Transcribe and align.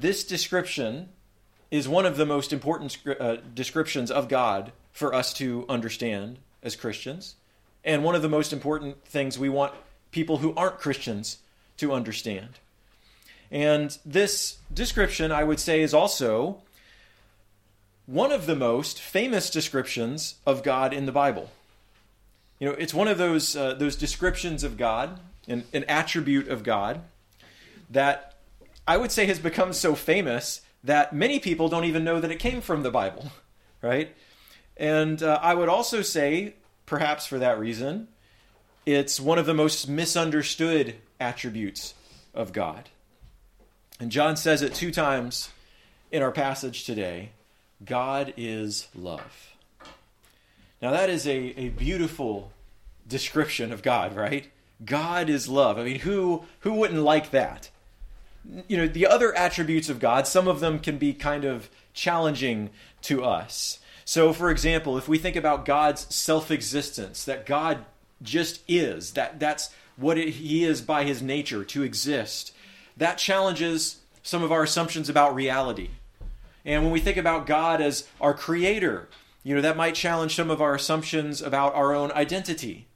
this 0.00 0.24
description 0.24 1.08
is 1.70 1.88
one 1.88 2.06
of 2.06 2.16
the 2.16 2.26
most 2.26 2.52
important 2.52 2.96
uh, 3.18 3.36
descriptions 3.54 4.10
of 4.10 4.28
God 4.28 4.72
for 4.92 5.14
us 5.14 5.32
to 5.34 5.64
understand 5.68 6.38
as 6.62 6.76
Christians, 6.76 7.36
and 7.84 8.02
one 8.02 8.14
of 8.14 8.22
the 8.22 8.28
most 8.28 8.52
important 8.52 9.04
things 9.04 9.38
we 9.38 9.48
want 9.48 9.72
people 10.10 10.38
who 10.38 10.54
aren't 10.54 10.78
Christians 10.78 11.38
to 11.76 11.92
understand. 11.92 12.48
And 13.50 13.96
this 14.04 14.58
description, 14.72 15.30
I 15.30 15.44
would 15.44 15.60
say, 15.60 15.82
is 15.82 15.94
also 15.94 16.62
one 18.06 18.32
of 18.32 18.46
the 18.46 18.56
most 18.56 19.00
famous 19.00 19.50
descriptions 19.50 20.36
of 20.46 20.62
God 20.62 20.92
in 20.92 21.06
the 21.06 21.12
Bible. 21.12 21.50
You 22.58 22.68
know, 22.68 22.74
it's 22.74 22.94
one 22.94 23.08
of 23.08 23.18
those 23.18 23.54
uh, 23.54 23.74
those 23.74 23.96
descriptions 23.96 24.64
of 24.64 24.76
God, 24.76 25.20
an, 25.46 25.64
an 25.72 25.84
attribute 25.84 26.48
of 26.48 26.62
God, 26.62 27.02
that 27.90 28.35
I 28.86 28.96
would 28.96 29.10
say 29.10 29.26
has 29.26 29.38
become 29.38 29.72
so 29.72 29.94
famous 29.94 30.60
that 30.84 31.12
many 31.12 31.40
people 31.40 31.68
don't 31.68 31.84
even 31.84 32.04
know 32.04 32.20
that 32.20 32.30
it 32.30 32.38
came 32.38 32.60
from 32.60 32.82
the 32.82 32.90
Bible, 32.90 33.32
right? 33.82 34.14
And 34.76 35.22
uh, 35.22 35.38
I 35.42 35.54
would 35.54 35.68
also 35.68 36.02
say, 36.02 36.54
perhaps 36.84 37.26
for 37.26 37.38
that 37.38 37.58
reason, 37.58 38.08
it's 38.84 39.18
one 39.18 39.38
of 39.38 39.46
the 39.46 39.54
most 39.54 39.88
misunderstood 39.88 40.94
attributes 41.18 41.94
of 42.34 42.52
God. 42.52 42.88
And 43.98 44.12
John 44.12 44.36
says 44.36 44.62
it 44.62 44.74
two 44.74 44.92
times 44.92 45.48
in 46.12 46.22
our 46.22 46.32
passage 46.32 46.84
today 46.84 47.30
God 47.84 48.32
is 48.36 48.88
love. 48.94 49.54
Now, 50.80 50.90
that 50.92 51.10
is 51.10 51.26
a, 51.26 51.36
a 51.58 51.68
beautiful 51.70 52.52
description 53.08 53.72
of 53.72 53.82
God, 53.82 54.14
right? 54.14 54.50
God 54.84 55.28
is 55.30 55.48
love. 55.48 55.78
I 55.78 55.84
mean, 55.84 56.00
who, 56.00 56.44
who 56.60 56.74
wouldn't 56.74 57.02
like 57.02 57.30
that? 57.30 57.70
You 58.68 58.76
know, 58.76 58.88
the 58.88 59.06
other 59.06 59.36
attributes 59.36 59.88
of 59.88 59.98
God, 59.98 60.26
some 60.26 60.48
of 60.48 60.60
them 60.60 60.78
can 60.78 60.98
be 60.98 61.12
kind 61.12 61.44
of 61.44 61.68
challenging 61.92 62.70
to 63.02 63.24
us. 63.24 63.80
So, 64.04 64.32
for 64.32 64.50
example, 64.50 64.96
if 64.96 65.08
we 65.08 65.18
think 65.18 65.34
about 65.34 65.64
God's 65.64 66.14
self 66.14 66.50
existence, 66.50 67.24
that 67.24 67.44
God 67.44 67.84
just 68.22 68.62
is, 68.68 69.12
that, 69.12 69.40
that's 69.40 69.70
what 69.96 70.16
it, 70.16 70.30
He 70.34 70.64
is 70.64 70.80
by 70.80 71.04
His 71.04 71.22
nature, 71.22 71.64
to 71.64 71.82
exist, 71.82 72.52
that 72.96 73.18
challenges 73.18 73.98
some 74.22 74.42
of 74.42 74.52
our 74.52 74.62
assumptions 74.62 75.08
about 75.08 75.34
reality. 75.34 75.90
And 76.64 76.82
when 76.82 76.92
we 76.92 77.00
think 77.00 77.16
about 77.16 77.46
God 77.46 77.80
as 77.80 78.08
our 78.20 78.34
creator, 78.34 79.08
you 79.42 79.54
know, 79.54 79.60
that 79.60 79.76
might 79.76 79.94
challenge 79.94 80.34
some 80.34 80.50
of 80.50 80.60
our 80.60 80.74
assumptions 80.74 81.40
about 81.40 81.74
our 81.74 81.94
own 81.94 82.10
identity. 82.12 82.86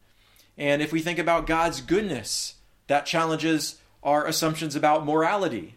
And 0.58 0.82
if 0.82 0.92
we 0.92 1.00
think 1.00 1.18
about 1.18 1.46
God's 1.46 1.80
goodness, 1.80 2.54
that 2.88 3.06
challenges 3.06 3.80
our 4.02 4.26
assumptions 4.26 4.76
about 4.76 5.04
morality. 5.04 5.74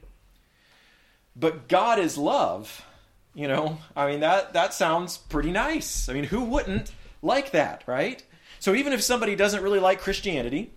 But 1.36 1.68
God 1.68 2.00
is 2.00 2.18
love. 2.18 2.86
You 3.34 3.48
know, 3.48 3.80
I 3.96 4.08
mean 4.08 4.20
that 4.20 4.54
that 4.54 4.74
sounds 4.74 5.18
pretty 5.18 5.52
nice. 5.52 6.08
I 6.08 6.14
mean, 6.14 6.26
who 6.26 6.44
wouldn't 6.44 6.92
like 7.22 7.52
that, 7.52 7.84
right? 7.88 8.24
So 8.60 8.76
even 8.76 8.94
if 8.94 9.02
somebody 9.02 9.36
doesn't 9.36 9.64
really 9.64 9.80
like 9.80 10.00
Christianity, 10.00 10.72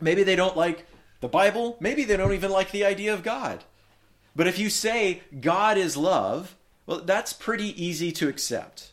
maybe 0.00 0.22
they 0.22 0.36
don't 0.36 0.56
like 0.56 0.86
the 1.20 1.28
Bible, 1.28 1.76
maybe 1.80 2.04
they 2.04 2.16
don't 2.16 2.32
even 2.32 2.50
like 2.50 2.70
the 2.70 2.84
idea 2.84 3.12
of 3.12 3.22
God. 3.22 3.64
But 4.34 4.48
if 4.48 4.58
you 4.58 4.68
say 4.68 5.22
God 5.40 5.78
is 5.78 5.96
love, 5.96 6.56
well, 6.86 7.00
that's 7.00 7.32
pretty 7.32 7.82
easy 7.82 8.12
to 8.12 8.28
accept. 8.28 8.92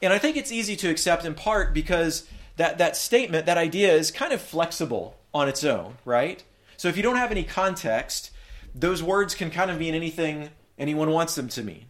And 0.00 0.12
I 0.12 0.18
think 0.18 0.36
it's 0.36 0.52
easy 0.52 0.76
to 0.76 0.90
accept 0.90 1.24
in 1.24 1.34
part 1.34 1.74
because 1.74 2.28
that, 2.56 2.78
that 2.78 2.96
statement, 2.96 3.46
that 3.46 3.58
idea 3.58 3.92
is 3.92 4.10
kind 4.10 4.32
of 4.32 4.40
flexible 4.40 5.16
on 5.32 5.48
its 5.48 5.64
own, 5.64 5.96
right? 6.04 6.42
So 6.76 6.88
if 6.88 6.96
you 6.96 7.02
don't 7.02 7.16
have 7.16 7.30
any 7.30 7.44
context, 7.44 8.30
those 8.74 9.02
words 9.02 9.34
can 9.34 9.50
kind 9.50 9.70
of 9.70 9.78
mean 9.78 9.94
anything 9.94 10.50
anyone 10.78 11.10
wants 11.10 11.34
them 11.34 11.48
to 11.48 11.62
mean, 11.62 11.86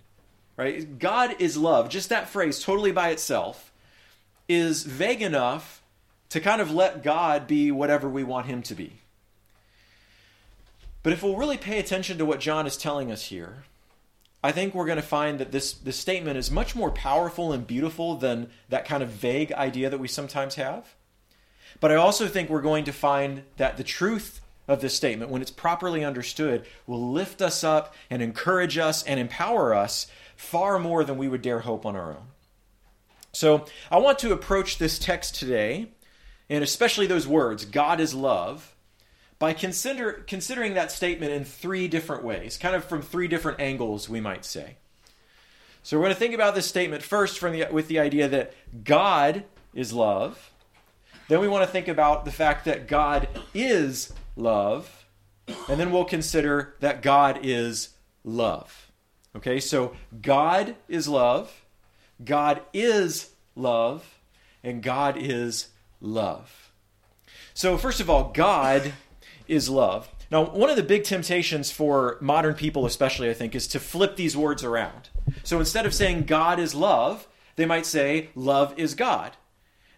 right? 0.56 0.98
God 0.98 1.36
is 1.38 1.56
love, 1.56 1.88
just 1.88 2.08
that 2.10 2.28
phrase, 2.28 2.62
totally 2.62 2.92
by 2.92 3.10
itself, 3.10 3.72
is 4.48 4.82
vague 4.82 5.22
enough 5.22 5.82
to 6.30 6.40
kind 6.40 6.60
of 6.60 6.70
let 6.70 7.02
God 7.02 7.46
be 7.46 7.70
whatever 7.70 8.08
we 8.08 8.24
want 8.24 8.46
him 8.46 8.62
to 8.62 8.74
be. 8.74 9.00
But 11.02 11.12
if 11.12 11.22
we'll 11.22 11.36
really 11.36 11.58
pay 11.58 11.78
attention 11.78 12.18
to 12.18 12.24
what 12.24 12.40
John 12.40 12.66
is 12.66 12.76
telling 12.76 13.12
us 13.12 13.26
here, 13.26 13.64
I 14.42 14.52
think 14.52 14.74
we're 14.74 14.86
going 14.86 14.96
to 14.96 15.02
find 15.02 15.38
that 15.38 15.52
this, 15.52 15.72
this 15.72 15.96
statement 15.96 16.36
is 16.36 16.50
much 16.50 16.74
more 16.74 16.90
powerful 16.90 17.52
and 17.52 17.66
beautiful 17.66 18.16
than 18.16 18.50
that 18.68 18.84
kind 18.84 19.02
of 19.02 19.08
vague 19.08 19.52
idea 19.52 19.88
that 19.88 20.00
we 20.00 20.08
sometimes 20.08 20.56
have. 20.56 20.94
But 21.80 21.90
I 21.90 21.94
also 21.94 22.28
think 22.28 22.50
we're 22.50 22.60
going 22.60 22.84
to 22.84 22.92
find 22.92 23.42
that 23.56 23.76
the 23.76 23.84
truth 23.84 24.40
of 24.66 24.80
this 24.80 24.94
statement, 24.94 25.30
when 25.30 25.42
it's 25.42 25.50
properly 25.50 26.04
understood, 26.04 26.66
will 26.86 27.12
lift 27.12 27.42
us 27.42 27.62
up 27.62 27.94
and 28.08 28.22
encourage 28.22 28.78
us 28.78 29.02
and 29.02 29.20
empower 29.20 29.74
us 29.74 30.06
far 30.36 30.78
more 30.78 31.04
than 31.04 31.18
we 31.18 31.28
would 31.28 31.42
dare 31.42 31.60
hope 31.60 31.84
on 31.84 31.96
our 31.96 32.12
own. 32.12 32.26
So 33.32 33.66
I 33.90 33.98
want 33.98 34.18
to 34.20 34.32
approach 34.32 34.78
this 34.78 34.98
text 34.98 35.34
today, 35.34 35.88
and 36.48 36.62
especially 36.64 37.06
those 37.06 37.26
words, 37.26 37.64
God 37.64 38.00
is 38.00 38.14
love, 38.14 38.74
by 39.38 39.52
consider, 39.52 40.12
considering 40.12 40.74
that 40.74 40.92
statement 40.92 41.32
in 41.32 41.44
three 41.44 41.88
different 41.88 42.24
ways, 42.24 42.56
kind 42.56 42.74
of 42.74 42.84
from 42.84 43.02
three 43.02 43.28
different 43.28 43.60
angles, 43.60 44.08
we 44.08 44.20
might 44.20 44.44
say. 44.44 44.76
So 45.82 45.98
we're 45.98 46.04
going 46.04 46.14
to 46.14 46.18
think 46.18 46.34
about 46.34 46.54
this 46.54 46.66
statement 46.66 47.02
first 47.02 47.38
from 47.38 47.52
the, 47.52 47.66
with 47.70 47.88
the 47.88 47.98
idea 47.98 48.28
that 48.28 48.54
God 48.84 49.44
is 49.74 49.92
love. 49.92 50.50
Then 51.28 51.40
we 51.40 51.48
want 51.48 51.64
to 51.64 51.70
think 51.70 51.88
about 51.88 52.24
the 52.24 52.30
fact 52.30 52.64
that 52.64 52.86
God 52.86 53.28
is 53.52 54.12
love. 54.36 55.06
And 55.68 55.78
then 55.78 55.92
we'll 55.92 56.04
consider 56.04 56.74
that 56.80 57.02
God 57.02 57.40
is 57.42 57.90
love. 58.24 58.90
Okay, 59.36 59.60
so 59.60 59.94
God 60.22 60.76
is 60.88 61.08
love, 61.08 61.64
God 62.24 62.62
is 62.72 63.30
love, 63.56 64.18
and 64.62 64.82
God 64.82 65.16
is 65.18 65.68
love. 66.00 66.70
So, 67.52 67.76
first 67.76 68.00
of 68.00 68.08
all, 68.08 68.30
God 68.32 68.92
is 69.48 69.68
love. 69.68 70.08
Now, 70.30 70.44
one 70.44 70.70
of 70.70 70.76
the 70.76 70.82
big 70.82 71.04
temptations 71.04 71.70
for 71.70 72.18
modern 72.20 72.54
people, 72.54 72.86
especially, 72.86 73.30
I 73.30 73.34
think, 73.34 73.54
is 73.54 73.68
to 73.68 73.80
flip 73.80 74.16
these 74.16 74.36
words 74.36 74.64
around. 74.64 75.10
So 75.42 75.58
instead 75.58 75.86
of 75.86 75.94
saying 75.94 76.24
God 76.24 76.58
is 76.58 76.74
love, 76.74 77.26
they 77.56 77.66
might 77.66 77.86
say 77.86 78.30
love 78.34 78.76
is 78.78 78.94
God. 78.94 79.36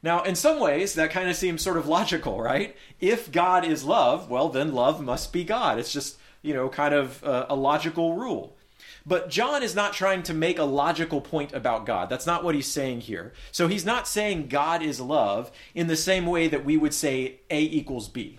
Now, 0.07 0.23
in 0.23 0.35
some 0.37 0.61
ways, 0.61 0.95
that 0.95 1.11
kind 1.11 1.29
of 1.29 1.37
seems 1.37 1.61
sort 1.61 1.77
of 1.77 1.87
logical, 1.87 2.41
right? 2.41 2.77
If 3.01 3.31
God 3.31 3.65
is 3.65 3.85
love, 3.85 4.31
well, 4.31 4.49
then 4.49 4.73
love 4.73 5.03
must 5.03 5.33
be 5.33 5.45
God. 5.45 5.79
It's 5.79 5.93
just, 5.93 6.17
you 6.43 6.55
know, 6.55 6.69
kind 6.69 6.95
of 6.95 7.23
a, 7.23 7.47
a 7.51 7.57
logical 7.57 8.15
rule. 8.15 8.57
But 9.05 9.29
John 9.29 9.63
is 9.63 9.75
not 9.75 9.93
trying 9.93 10.23
to 10.25 10.35
make 10.35 10.59
a 10.59 10.65
logical 10.65 11.21
point 11.21 11.53
about 11.53 11.87
God. 11.87 12.09
That's 12.09 12.27
not 12.27 12.43
what 12.43 12.55
he's 12.55 12.71
saying 12.71 13.03
here. 13.03 13.33
So 13.53 13.69
he's 13.69 13.85
not 13.85 14.09
saying 14.09 14.49
God 14.49 14.83
is 14.83 15.01
love 15.01 15.51
in 15.75 15.89
the 15.89 15.97
same 15.97 16.27
way 16.27 16.49
that 16.49 16.65
we 16.65 16.77
would 16.77 16.95
say 16.95 17.41
A 17.51 17.61
equals 17.61 18.09
B 18.09 18.39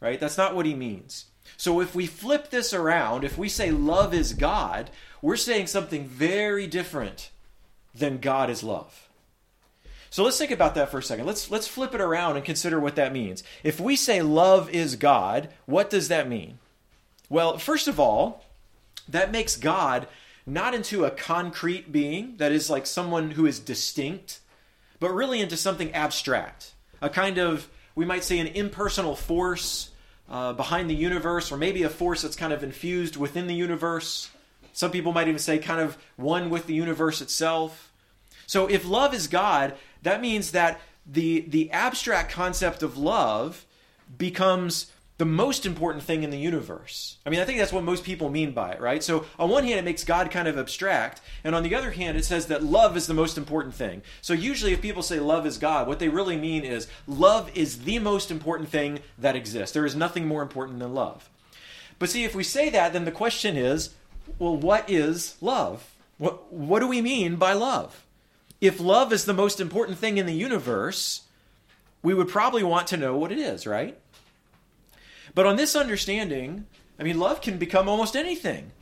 right? 0.00 0.20
That's 0.20 0.38
not 0.38 0.54
what 0.54 0.66
he 0.66 0.74
means. 0.74 1.26
So 1.56 1.80
if 1.80 1.94
we 1.94 2.06
flip 2.06 2.50
this 2.50 2.72
around, 2.72 3.24
if 3.24 3.36
we 3.36 3.48
say 3.48 3.70
love 3.70 4.14
is 4.14 4.32
God, 4.32 4.90
we're 5.20 5.36
saying 5.36 5.66
something 5.66 6.06
very 6.06 6.66
different 6.66 7.30
than 7.94 8.18
God 8.18 8.50
is 8.50 8.62
love. 8.62 9.07
So 10.10 10.24
let's 10.24 10.38
think 10.38 10.50
about 10.50 10.74
that 10.74 10.90
for 10.90 10.98
a 10.98 11.02
second. 11.02 11.26
Let's 11.26 11.50
let's 11.50 11.68
flip 11.68 11.94
it 11.94 12.00
around 12.00 12.36
and 12.36 12.44
consider 12.44 12.80
what 12.80 12.96
that 12.96 13.12
means. 13.12 13.42
If 13.62 13.78
we 13.78 13.96
say 13.96 14.22
love 14.22 14.70
is 14.70 14.96
God, 14.96 15.50
what 15.66 15.90
does 15.90 16.08
that 16.08 16.28
mean? 16.28 16.58
Well, 17.28 17.58
first 17.58 17.88
of 17.88 18.00
all, 18.00 18.44
that 19.08 19.32
makes 19.32 19.56
God 19.56 20.08
not 20.46 20.74
into 20.74 21.04
a 21.04 21.10
concrete 21.10 21.92
being 21.92 22.36
that 22.38 22.52
is 22.52 22.70
like 22.70 22.86
someone 22.86 23.32
who 23.32 23.44
is 23.44 23.60
distinct, 23.60 24.40
but 24.98 25.12
really 25.12 25.40
into 25.40 25.56
something 25.56 25.92
abstract, 25.92 26.72
a 27.02 27.10
kind 27.10 27.36
of 27.36 27.68
we 27.98 28.04
might 28.04 28.22
say, 28.22 28.38
an 28.38 28.46
impersonal 28.46 29.16
force 29.16 29.90
uh, 30.30 30.52
behind 30.52 30.88
the 30.88 30.94
universe, 30.94 31.50
or 31.50 31.56
maybe 31.56 31.82
a 31.82 31.88
force 31.88 32.22
that's 32.22 32.36
kind 32.36 32.52
of 32.52 32.62
infused 32.62 33.16
within 33.16 33.48
the 33.48 33.54
universe. 33.56 34.30
Some 34.72 34.92
people 34.92 35.10
might 35.10 35.26
even 35.26 35.40
say, 35.40 35.58
kind 35.58 35.80
of 35.80 35.98
one 36.14 36.48
with 36.48 36.68
the 36.68 36.74
universe 36.74 37.20
itself. 37.20 37.90
So, 38.46 38.68
if 38.68 38.86
love 38.86 39.14
is 39.14 39.26
God, 39.26 39.74
that 40.02 40.20
means 40.20 40.52
that 40.52 40.80
the, 41.06 41.40
the 41.40 41.70
abstract 41.70 42.32
concept 42.32 42.82
of 42.82 42.96
love 42.96 43.64
becomes 44.16 44.90
the 45.18 45.24
most 45.24 45.66
important 45.66 46.04
thing 46.04 46.22
in 46.22 46.30
the 46.30 46.38
universe. 46.38 47.16
I 47.26 47.30
mean, 47.30 47.40
I 47.40 47.44
think 47.44 47.58
that's 47.58 47.72
what 47.72 47.82
most 47.82 48.04
people 48.04 48.30
mean 48.30 48.52
by 48.52 48.70
it, 48.72 48.80
right? 48.80 49.02
So, 49.02 49.26
on 49.36 49.50
one 49.50 49.64
hand, 49.64 49.80
it 49.80 49.84
makes 49.84 50.04
God 50.04 50.30
kind 50.30 50.46
of 50.46 50.56
abstract, 50.56 51.20
and 51.42 51.56
on 51.56 51.64
the 51.64 51.74
other 51.74 51.90
hand, 51.90 52.16
it 52.16 52.24
says 52.24 52.46
that 52.46 52.62
love 52.62 52.96
is 52.96 53.08
the 53.08 53.14
most 53.14 53.36
important 53.36 53.74
thing. 53.74 54.02
So, 54.22 54.32
usually, 54.32 54.72
if 54.72 54.80
people 54.80 55.02
say 55.02 55.18
love 55.18 55.44
is 55.44 55.58
God, 55.58 55.88
what 55.88 55.98
they 55.98 56.08
really 56.08 56.36
mean 56.36 56.64
is 56.64 56.86
love 57.08 57.50
is 57.56 57.80
the 57.80 57.98
most 57.98 58.30
important 58.30 58.68
thing 58.68 59.00
that 59.18 59.34
exists. 59.34 59.74
There 59.74 59.84
is 59.84 59.96
nothing 59.96 60.28
more 60.28 60.40
important 60.40 60.78
than 60.78 60.94
love. 60.94 61.28
But 61.98 62.10
see, 62.10 62.22
if 62.22 62.36
we 62.36 62.44
say 62.44 62.70
that, 62.70 62.92
then 62.92 63.04
the 63.04 63.10
question 63.10 63.56
is 63.56 63.94
well, 64.38 64.56
what 64.56 64.88
is 64.88 65.36
love? 65.40 65.94
What, 66.18 66.52
what 66.52 66.80
do 66.80 66.86
we 66.86 67.00
mean 67.00 67.36
by 67.36 67.54
love? 67.54 68.04
If 68.60 68.80
love 68.80 69.12
is 69.12 69.24
the 69.24 69.34
most 69.34 69.60
important 69.60 69.98
thing 69.98 70.18
in 70.18 70.26
the 70.26 70.34
universe, 70.34 71.22
we 72.02 72.14
would 72.14 72.28
probably 72.28 72.62
want 72.62 72.88
to 72.88 72.96
know 72.96 73.16
what 73.16 73.32
it 73.32 73.38
is, 73.38 73.66
right? 73.66 73.98
But 75.34 75.46
on 75.46 75.56
this 75.56 75.76
understanding, 75.76 76.66
I 76.98 77.04
mean, 77.04 77.18
love 77.18 77.40
can 77.40 77.58
become 77.58 77.88
almost 77.88 78.16
anything. 78.16 78.72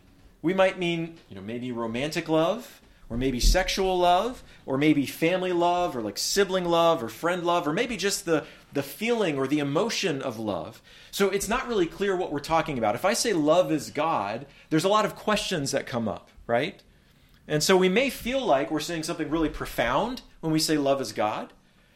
We 0.41 0.55
might 0.55 0.79
mean, 0.79 1.17
you 1.29 1.37
know, 1.37 1.43
maybe 1.43 1.73
romantic 1.73 2.29
love, 2.29 2.81
or 3.09 3.17
maybe 3.17 3.39
sexual 3.39 3.99
love, 3.99 4.43
or 4.65 4.79
maybe 4.79 5.07
family 5.07 5.53
love, 5.53 5.97
or 5.97 6.03
like 6.03 6.19
sibling 6.19 6.65
love, 6.65 7.03
or 7.03 7.09
friend 7.09 7.45
love, 7.45 7.69
or 7.69 7.73
maybe 7.73 7.97
just 7.97 8.25
the, 8.25 8.45
the 8.73 8.83
feeling 8.83 9.39
or 9.39 9.47
the 9.47 9.59
emotion 9.59 10.23
of 10.23 10.39
love. 10.39 10.81
So 11.11 11.29
it's 11.31 11.49
not 11.49 11.69
really 11.69 11.87
clear 11.87 12.17
what 12.17 12.33
we're 12.33 12.41
talking 12.41 12.79
about. 12.79 12.95
If 12.95 13.05
I 13.05 13.13
say 13.13 13.33
love 13.33 13.71
is 13.71 13.91
God, 13.91 14.47
there's 14.71 14.85
a 14.85 14.89
lot 14.89 15.05
of 15.05 15.15
questions 15.15 15.71
that 15.73 15.87
come 15.87 16.09
up, 16.09 16.31
right? 16.47 16.83
And 17.49 17.63
so 17.63 17.77
we 17.77 17.89
may 17.89 18.11
feel 18.11 18.45
like 18.45 18.71
we're 18.71 18.81
saying 18.81 19.05
something 19.05 19.31
really 19.31 19.49
profound 19.49 20.23
when 20.41 20.53
we 20.53 20.59
say 20.59 20.77
love 20.77 21.01
is 21.01 21.13
God, 21.13 21.53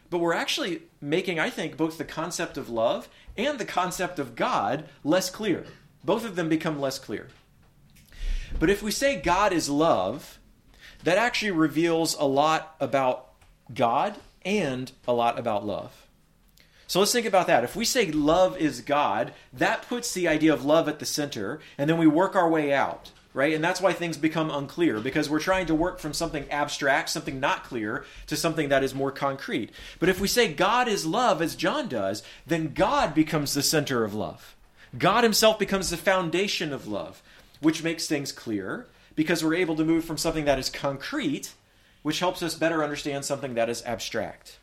but 0.08 0.18
we're 0.18 0.32
actually 0.32 0.82
making, 1.00 1.38
I 1.38 1.50
think, 1.50 1.76
both 1.76 1.98
the 1.98 2.04
concept 2.04 2.56
of 2.56 2.68
love 2.68 3.08
and 3.36 3.58
the 3.58 3.64
concept 3.64 4.18
of 4.18 4.36
God 4.36 4.88
less 5.04 5.30
clear. 5.30 5.64
Both 6.04 6.24
of 6.24 6.36
them 6.36 6.48
become 6.48 6.80
less 6.80 6.98
clear. 6.98 7.28
But 8.58 8.70
if 8.70 8.82
we 8.82 8.90
say 8.90 9.20
God 9.20 9.52
is 9.52 9.68
love, 9.68 10.38
that 11.04 11.18
actually 11.18 11.52
reveals 11.52 12.14
a 12.14 12.24
lot 12.24 12.74
about 12.80 13.28
God 13.72 14.16
and 14.42 14.90
a 15.06 15.12
lot 15.12 15.38
about 15.38 15.66
love. 15.66 16.06
So 16.86 16.98
let's 16.98 17.12
think 17.12 17.26
about 17.26 17.46
that. 17.46 17.62
If 17.62 17.76
we 17.76 17.84
say 17.84 18.10
love 18.10 18.56
is 18.56 18.80
God, 18.80 19.32
that 19.52 19.82
puts 19.82 20.12
the 20.12 20.26
idea 20.26 20.52
of 20.52 20.64
love 20.64 20.88
at 20.88 20.98
the 20.98 21.06
center, 21.06 21.60
and 21.78 21.88
then 21.88 21.98
we 21.98 22.08
work 22.08 22.34
our 22.34 22.48
way 22.48 22.72
out, 22.72 23.12
right? 23.32 23.54
And 23.54 23.62
that's 23.62 23.80
why 23.80 23.92
things 23.92 24.16
become 24.16 24.50
unclear, 24.50 25.00
because 25.00 25.30
we're 25.30 25.40
trying 25.40 25.66
to 25.66 25.74
work 25.74 25.98
from 26.00 26.12
something 26.12 26.48
abstract, 26.50 27.10
something 27.10 27.38
not 27.38 27.64
clear, 27.64 28.04
to 28.26 28.36
something 28.36 28.68
that 28.70 28.82
is 28.82 28.94
more 28.94 29.12
concrete. 29.12 29.70
But 29.98 30.08
if 30.08 30.20
we 30.20 30.28
say 30.28 30.52
God 30.52 30.88
is 30.88 31.06
love, 31.06 31.40
as 31.40 31.54
John 31.54 31.88
does, 31.88 32.22
then 32.46 32.72
God 32.74 33.14
becomes 33.14 33.54
the 33.54 33.62
center 33.62 34.04
of 34.04 34.14
love. 34.14 34.56
God 34.98 35.22
Himself 35.22 35.58
becomes 35.58 35.90
the 35.90 35.96
foundation 35.96 36.72
of 36.72 36.88
love, 36.88 37.22
which 37.60 37.84
makes 37.84 38.06
things 38.06 38.32
clear, 38.32 38.86
because 39.14 39.44
we're 39.44 39.54
able 39.54 39.76
to 39.76 39.84
move 39.84 40.04
from 40.04 40.18
something 40.18 40.46
that 40.46 40.58
is 40.58 40.68
concrete, 40.68 41.52
which 42.02 42.20
helps 42.20 42.42
us 42.42 42.54
better 42.54 42.82
understand 42.82 43.24
something 43.24 43.54
that 43.54 43.68
is 43.68 43.82
abstract. 43.84 44.58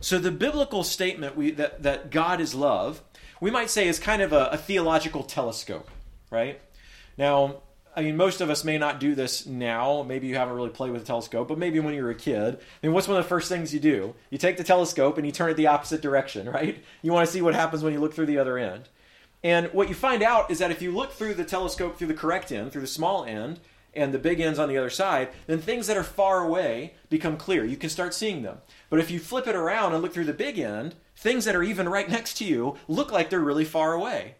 So 0.00 0.18
the 0.18 0.30
biblical 0.30 0.84
statement 0.84 1.36
we, 1.36 1.50
that, 1.52 1.82
that 1.82 2.10
God 2.10 2.40
is 2.40 2.54
love, 2.54 3.02
we 3.40 3.50
might 3.50 3.70
say 3.70 3.88
is 3.88 3.98
kind 3.98 4.22
of 4.22 4.32
a, 4.32 4.46
a 4.52 4.56
theological 4.56 5.22
telescope, 5.22 5.90
right? 6.30 6.60
Now, 7.18 7.56
I 7.94 8.02
mean, 8.02 8.16
most 8.16 8.40
of 8.40 8.50
us 8.50 8.62
may 8.62 8.78
not 8.78 9.00
do 9.00 9.14
this 9.14 9.46
now. 9.46 10.02
Maybe 10.02 10.28
you 10.28 10.36
haven't 10.36 10.54
really 10.54 10.70
played 10.70 10.92
with 10.92 11.02
a 11.02 11.04
telescope, 11.04 11.48
but 11.48 11.58
maybe 11.58 11.80
when 11.80 11.94
you 11.94 12.04
were 12.04 12.10
a 12.10 12.14
kid. 12.14 12.54
I 12.54 12.86
mean, 12.86 12.94
what's 12.94 13.08
one 13.08 13.16
of 13.16 13.24
the 13.24 13.28
first 13.28 13.48
things 13.48 13.74
you 13.74 13.80
do? 13.80 14.14
You 14.30 14.38
take 14.38 14.56
the 14.56 14.64
telescope 14.64 15.18
and 15.18 15.26
you 15.26 15.32
turn 15.32 15.50
it 15.50 15.54
the 15.54 15.66
opposite 15.66 16.00
direction, 16.00 16.48
right? 16.50 16.82
You 17.02 17.12
want 17.12 17.26
to 17.26 17.32
see 17.32 17.42
what 17.42 17.54
happens 17.54 17.82
when 17.82 17.92
you 17.92 18.00
look 18.00 18.14
through 18.14 18.26
the 18.26 18.38
other 18.38 18.58
end. 18.58 18.88
And 19.42 19.72
what 19.72 19.88
you 19.88 19.94
find 19.94 20.22
out 20.22 20.50
is 20.50 20.58
that 20.58 20.70
if 20.70 20.82
you 20.82 20.92
look 20.92 21.12
through 21.12 21.34
the 21.34 21.44
telescope 21.44 21.96
through 21.96 22.08
the 22.08 22.14
correct 22.14 22.52
end, 22.52 22.72
through 22.72 22.82
the 22.82 22.86
small 22.86 23.24
end, 23.24 23.58
and 23.94 24.14
the 24.14 24.18
big 24.18 24.40
end's 24.40 24.58
on 24.58 24.68
the 24.68 24.78
other 24.78 24.90
side, 24.90 25.30
then 25.46 25.58
things 25.58 25.86
that 25.86 25.96
are 25.96 26.04
far 26.04 26.44
away 26.44 26.94
become 27.08 27.36
clear. 27.36 27.64
You 27.64 27.76
can 27.76 27.90
start 27.90 28.14
seeing 28.14 28.42
them. 28.42 28.58
But 28.88 29.00
if 29.00 29.10
you 29.10 29.18
flip 29.18 29.46
it 29.46 29.56
around 29.56 29.92
and 29.92 30.02
look 30.02 30.14
through 30.14 30.26
the 30.26 30.32
big 30.32 30.58
end, 30.58 30.94
things 31.16 31.44
that 31.44 31.56
are 31.56 31.62
even 31.62 31.88
right 31.88 32.08
next 32.10 32.34
to 32.34 32.44
you 32.44 32.76
look 32.88 33.10
like 33.10 33.30
they're 33.30 33.40
really 33.40 33.64
far 33.64 33.94
away. 33.94 34.36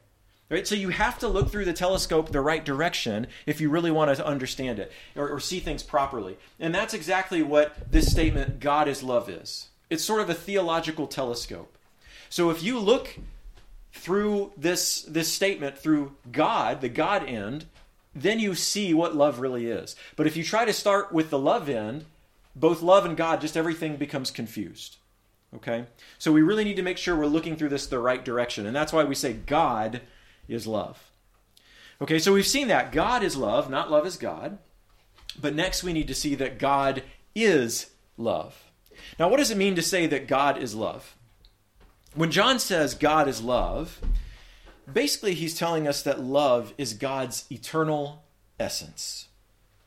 Right? 0.50 0.66
So 0.66 0.74
you 0.74 0.88
have 0.88 1.18
to 1.20 1.28
look 1.28 1.48
through 1.48 1.64
the 1.64 1.72
telescope 1.72 2.32
the 2.32 2.40
right 2.40 2.64
direction 2.64 3.28
if 3.46 3.60
you 3.60 3.70
really 3.70 3.92
want 3.92 4.14
to 4.14 4.26
understand 4.26 4.80
it 4.80 4.90
or, 5.14 5.28
or 5.28 5.38
see 5.38 5.60
things 5.60 5.84
properly. 5.84 6.36
And 6.58 6.74
that's 6.74 6.92
exactly 6.92 7.40
what 7.42 7.90
this 7.92 8.10
statement, 8.10 8.58
God 8.58 8.88
is 8.88 9.04
love, 9.04 9.28
is. 9.30 9.68
It's 9.90 10.04
sort 10.04 10.20
of 10.20 10.28
a 10.28 10.34
theological 10.34 11.06
telescope. 11.06 11.76
So 12.28 12.50
if 12.50 12.64
you 12.64 12.80
look 12.80 13.16
through 13.92 14.52
this, 14.56 15.02
this 15.02 15.32
statement 15.32 15.78
through 15.78 16.12
God, 16.32 16.80
the 16.80 16.88
God 16.88 17.28
end, 17.28 17.66
then 18.14 18.40
you 18.40 18.56
see 18.56 18.92
what 18.92 19.14
love 19.14 19.38
really 19.38 19.66
is. 19.66 19.94
But 20.16 20.26
if 20.26 20.36
you 20.36 20.42
try 20.42 20.64
to 20.64 20.72
start 20.72 21.12
with 21.12 21.30
the 21.30 21.38
love 21.38 21.68
end, 21.68 22.06
both 22.56 22.82
love 22.82 23.04
and 23.04 23.16
God, 23.16 23.40
just 23.40 23.56
everything 23.56 23.96
becomes 23.96 24.32
confused. 24.32 24.96
Okay? 25.54 25.84
So 26.18 26.32
we 26.32 26.42
really 26.42 26.64
need 26.64 26.76
to 26.76 26.82
make 26.82 26.98
sure 26.98 27.16
we're 27.16 27.26
looking 27.26 27.56
through 27.56 27.68
this 27.68 27.86
the 27.86 28.00
right 28.00 28.24
direction. 28.24 28.66
And 28.66 28.74
that's 28.74 28.92
why 28.92 29.04
we 29.04 29.14
say 29.14 29.32
God 29.32 30.00
is 30.52 30.66
love. 30.66 31.10
Okay, 32.02 32.18
so 32.18 32.32
we've 32.32 32.46
seen 32.46 32.68
that. 32.68 32.92
God 32.92 33.22
is 33.22 33.36
love, 33.36 33.70
not 33.70 33.90
love 33.90 34.06
is 34.06 34.16
God. 34.16 34.58
But 35.40 35.54
next 35.54 35.82
we 35.82 35.92
need 35.92 36.08
to 36.08 36.14
see 36.14 36.34
that 36.36 36.58
God 36.58 37.02
is 37.34 37.90
love. 38.16 38.64
Now, 39.18 39.28
what 39.28 39.38
does 39.38 39.50
it 39.50 39.56
mean 39.56 39.74
to 39.76 39.82
say 39.82 40.06
that 40.06 40.26
God 40.26 40.58
is 40.58 40.74
love? 40.74 41.16
When 42.14 42.30
John 42.30 42.58
says 42.58 42.94
God 42.94 43.28
is 43.28 43.40
love, 43.40 44.00
basically 44.92 45.34
he's 45.34 45.56
telling 45.56 45.86
us 45.86 46.02
that 46.02 46.20
love 46.20 46.74
is 46.76 46.94
God's 46.94 47.44
eternal 47.50 48.24
essence. 48.58 49.28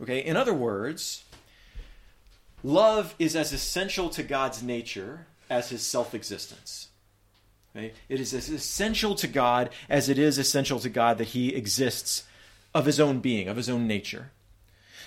Okay, 0.01 0.19
in 0.19 0.37
other 0.37 0.53
words, 0.53 1.25
love 2.63 3.13
is 3.19 3.35
as 3.35 3.53
essential 3.53 4.09
to 4.09 4.23
God's 4.23 4.63
nature 4.63 5.27
as 5.49 5.69
his 5.69 5.85
self 5.85 6.13
existence. 6.13 6.89
Okay? 7.75 7.93
It 8.09 8.19
is 8.19 8.33
as 8.33 8.49
essential 8.49 9.15
to 9.15 9.27
God 9.27 9.69
as 9.89 10.09
it 10.09 10.19
is 10.19 10.37
essential 10.37 10.79
to 10.79 10.89
God 10.89 11.17
that 11.17 11.29
he 11.29 11.55
exists 11.55 12.23
of 12.73 12.85
his 12.85 12.99
own 12.99 13.19
being, 13.19 13.47
of 13.47 13.57
his 13.57 13.69
own 13.69 13.87
nature. 13.87 14.31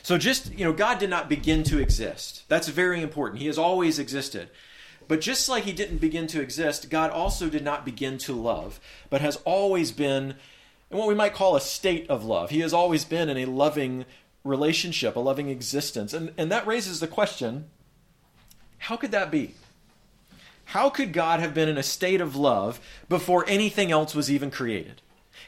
So 0.02 0.18
just, 0.18 0.52
you 0.52 0.64
know, 0.64 0.72
God 0.72 0.98
did 0.98 1.10
not 1.10 1.28
begin 1.28 1.64
to 1.64 1.80
exist. 1.80 2.44
That's 2.48 2.68
very 2.68 3.02
important. 3.02 3.40
He 3.40 3.48
has 3.48 3.58
always 3.58 3.98
existed. 3.98 4.50
But 5.08 5.20
just 5.20 5.48
like 5.48 5.64
he 5.64 5.72
didn't 5.72 5.98
begin 5.98 6.26
to 6.28 6.40
exist, 6.40 6.90
God 6.90 7.10
also 7.10 7.48
did 7.48 7.64
not 7.64 7.84
begin 7.84 8.18
to 8.18 8.32
love, 8.32 8.80
but 9.10 9.20
has 9.20 9.36
always 9.44 9.92
been 9.92 10.34
in 10.90 10.98
what 10.98 11.08
we 11.08 11.14
might 11.14 11.34
call 11.34 11.56
a 11.56 11.60
state 11.60 12.08
of 12.08 12.24
love. 12.24 12.50
He 12.50 12.60
has 12.60 12.72
always 12.72 13.04
been 13.04 13.28
in 13.28 13.36
a 13.36 13.46
loving 13.46 14.04
relationship, 14.44 15.16
a 15.16 15.20
loving 15.20 15.48
existence. 15.48 16.12
And, 16.12 16.32
and 16.36 16.50
that 16.50 16.66
raises 16.66 17.00
the 17.00 17.08
question 17.08 17.66
how 18.78 18.96
could 18.96 19.10
that 19.10 19.30
be? 19.30 19.54
How 20.66 20.90
could 20.90 21.12
God 21.12 21.40
have 21.40 21.54
been 21.54 21.68
in 21.68 21.78
a 21.78 21.82
state 21.82 22.20
of 22.20 22.36
love 22.36 22.80
before 23.08 23.44
anything 23.48 23.92
else 23.92 24.14
was 24.14 24.30
even 24.30 24.50
created? 24.50 25.00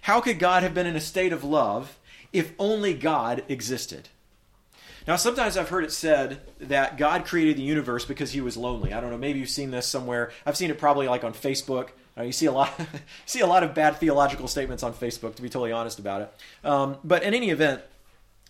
How 0.02 0.20
could 0.20 0.38
God 0.38 0.62
have 0.62 0.74
been 0.74 0.86
in 0.86 0.96
a 0.96 1.00
state 1.00 1.32
of 1.32 1.44
love 1.44 1.98
if 2.32 2.52
only 2.58 2.94
God 2.94 3.42
existed? 3.48 4.08
Now, 5.08 5.16
sometimes 5.16 5.56
I've 5.56 5.70
heard 5.70 5.84
it 5.84 5.92
said 5.92 6.40
that 6.60 6.98
God 6.98 7.24
created 7.24 7.56
the 7.56 7.62
universe 7.62 8.04
because 8.04 8.30
he 8.30 8.40
was 8.40 8.56
lonely. 8.56 8.92
I 8.92 9.00
don't 9.00 9.10
know, 9.10 9.18
maybe 9.18 9.38
you've 9.40 9.48
seen 9.48 9.70
this 9.70 9.86
somewhere. 9.86 10.30
I've 10.46 10.56
seen 10.56 10.70
it 10.70 10.78
probably 10.78 11.08
like 11.08 11.24
on 11.24 11.32
Facebook. 11.32 11.88
Uh, 12.16 12.22
you 12.22 12.32
see 12.32 12.46
a 12.46 12.52
lot, 12.52 12.78
see 13.26 13.40
a 13.40 13.46
lot 13.46 13.62
of 13.62 13.74
bad 13.74 13.96
theological 13.96 14.46
statements 14.46 14.82
on 14.82 14.92
Facebook, 14.92 15.34
to 15.34 15.42
be 15.42 15.48
totally 15.48 15.72
honest 15.72 15.98
about 15.98 16.22
it. 16.22 16.34
Um, 16.62 16.98
but 17.02 17.22
in 17.22 17.34
any 17.34 17.50
event, 17.50 17.80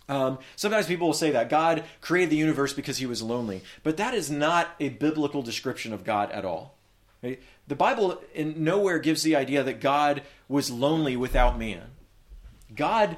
um, 0.09 0.39
sometimes 0.55 0.87
people 0.87 1.07
will 1.07 1.13
say 1.13 1.31
that 1.31 1.49
God 1.49 1.83
created 2.01 2.31
the 2.31 2.37
universe 2.37 2.73
because 2.73 2.97
he 2.97 3.05
was 3.05 3.21
lonely, 3.21 3.61
but 3.83 3.97
that 3.97 4.13
is 4.13 4.29
not 4.29 4.69
a 4.79 4.89
biblical 4.89 5.41
description 5.41 5.93
of 5.93 6.03
God 6.03 6.31
at 6.31 6.43
all. 6.43 6.75
The 7.21 7.75
Bible 7.75 8.21
in 8.33 8.63
nowhere 8.63 8.99
gives 8.99 9.23
the 9.23 9.35
idea 9.35 9.63
that 9.63 9.81
God 9.81 10.23
was 10.47 10.71
lonely 10.71 11.15
without 11.15 11.59
man. 11.59 11.91
God 12.75 13.17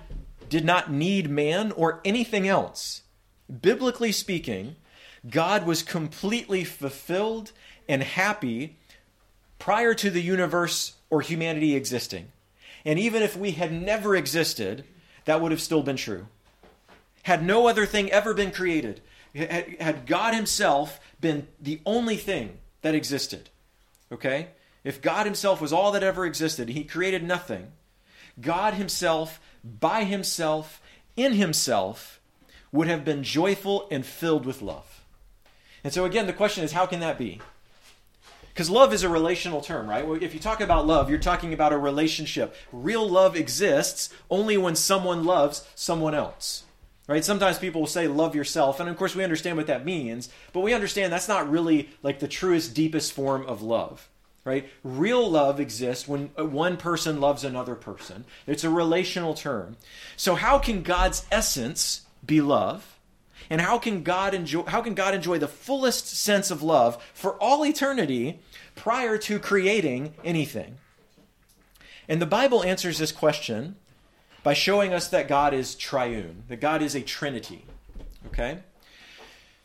did 0.50 0.66
not 0.66 0.92
need 0.92 1.30
man 1.30 1.72
or 1.72 2.02
anything 2.04 2.48
else 2.48 3.02
biblically 3.62 4.12
speaking, 4.12 4.76
God 5.30 5.66
was 5.66 5.84
completely 5.84 6.64
fulfilled 6.64 7.52
and 7.88 8.02
happy 8.02 8.78
prior 9.60 9.94
to 9.96 10.10
the 10.10 10.22
universe 10.22 10.94
or 11.10 11.22
humanity 11.22 11.76
existing. 11.76 12.32
And 12.86 12.98
even 12.98 13.22
if 13.22 13.36
we 13.36 13.52
had 13.52 13.72
never 13.72 14.16
existed, 14.16 14.86
that 15.26 15.42
would 15.42 15.52
have 15.52 15.62
still 15.62 15.84
been 15.84 15.98
true. 15.98 16.28
Had 17.24 17.44
no 17.44 17.68
other 17.68 17.86
thing 17.86 18.12
ever 18.12 18.34
been 18.34 18.52
created, 18.52 19.02
had 19.36 20.06
God 20.06 20.34
Himself 20.34 21.00
been 21.20 21.48
the 21.60 21.80
only 21.86 22.18
thing 22.18 22.58
that 22.82 22.96
existed, 22.96 23.50
okay? 24.12 24.50
If 24.84 25.02
God 25.02 25.26
Himself 25.26 25.62
was 25.62 25.72
all 25.72 25.92
that 25.92 26.04
ever 26.04 26.26
existed, 26.26 26.70
He 26.70 26.84
created 26.84 27.24
nothing, 27.24 27.72
God 28.40 28.74
Himself, 28.74 29.40
by 29.64 30.04
Himself, 30.04 30.82
in 31.16 31.34
Himself, 31.34 32.20
would 32.72 32.88
have 32.88 33.06
been 33.06 33.24
joyful 33.24 33.88
and 33.92 34.06
filled 34.06 34.46
with 34.46 34.62
love. 34.62 35.04
And 35.84 35.94
so, 35.94 36.06
again, 36.06 36.28
the 36.28 36.34
question 36.34 36.64
is 36.64 36.72
how 36.72 36.86
can 36.86 37.00
that 37.02 37.18
be? 37.18 37.42
Because 38.54 38.70
love 38.70 38.94
is 38.94 39.04
a 39.04 39.10
relational 39.10 39.62
term, 39.62 39.90
right? 39.90 40.06
If 40.22 40.34
you 40.34 40.40
talk 40.40 40.60
about 40.60 40.86
love, 40.86 41.10
you're 41.10 41.20
talking 41.20 41.54
about 41.54 41.72
a 41.72 41.78
relationship. 41.78 42.54
Real 42.72 43.08
love 43.08 43.36
exists 43.36 44.10
only 44.30 44.58
when 44.58 44.76
someone 44.76 45.24
loves 45.24 45.66
someone 45.74 46.14
else. 46.14 46.64
Right? 47.12 47.26
Sometimes 47.26 47.60
people 47.60 47.82
will 47.82 47.88
say 47.88 48.08
love 48.08 48.36
yourself, 48.36 48.80
and 48.80 48.88
of 48.88 48.96
course 48.96 49.16
we 49.16 49.26
understand 49.26 49.58
what 49.58 49.68
that 49.68 49.84
means, 49.84 50.30
but 50.54 50.62
we 50.62 50.74
understand 50.74 51.12
that's 51.12 51.28
not 51.28 51.52
really 51.52 51.90
like 52.04 52.20
the 52.20 52.28
truest 52.30 52.74
deepest 52.74 53.12
form 53.12 53.46
of 53.48 53.62
love. 53.62 54.08
Right? 54.46 54.70
Real 54.82 55.30
love 55.30 55.60
exists 55.60 56.08
when 56.08 56.32
uh, 56.40 56.46
one 56.46 56.78
person 56.78 57.20
loves 57.20 57.44
another 57.44 57.76
person. 57.76 58.24
It's 58.48 58.64
a 58.64 58.70
relational 58.70 59.34
term. 59.34 59.76
So 60.16 60.36
how 60.36 60.58
can 60.58 60.84
God's 60.84 61.26
essence 61.30 62.06
be 62.26 62.40
love? 62.40 62.98
And 63.50 63.60
how 63.60 63.78
can 63.78 64.04
God 64.04 64.34
enjoy 64.34 64.64
how 64.64 64.82
can 64.82 64.94
God 64.94 65.14
enjoy 65.14 65.38
the 65.38 65.50
fullest 65.50 66.08
sense 66.08 66.50
of 66.50 66.64
love 66.64 67.04
for 67.14 67.34
all 67.44 67.66
eternity 67.66 68.40
prior 68.76 69.18
to 69.18 69.38
creating 69.38 70.14
anything? 70.24 70.78
And 72.08 72.22
the 72.22 72.26
Bible 72.26 72.64
answers 72.64 73.00
this 73.00 73.12
question 73.12 73.76
by 74.44 74.54
showing 74.54 74.94
us 74.94 75.08
that 75.10 75.28
God 75.28 75.54
is 75.54 75.76
triune, 75.76 76.44
that 76.48 76.60
God 76.60 76.82
is 76.82 76.96
a 76.96 77.02
trinity. 77.02 77.66
Okay? 78.28 78.60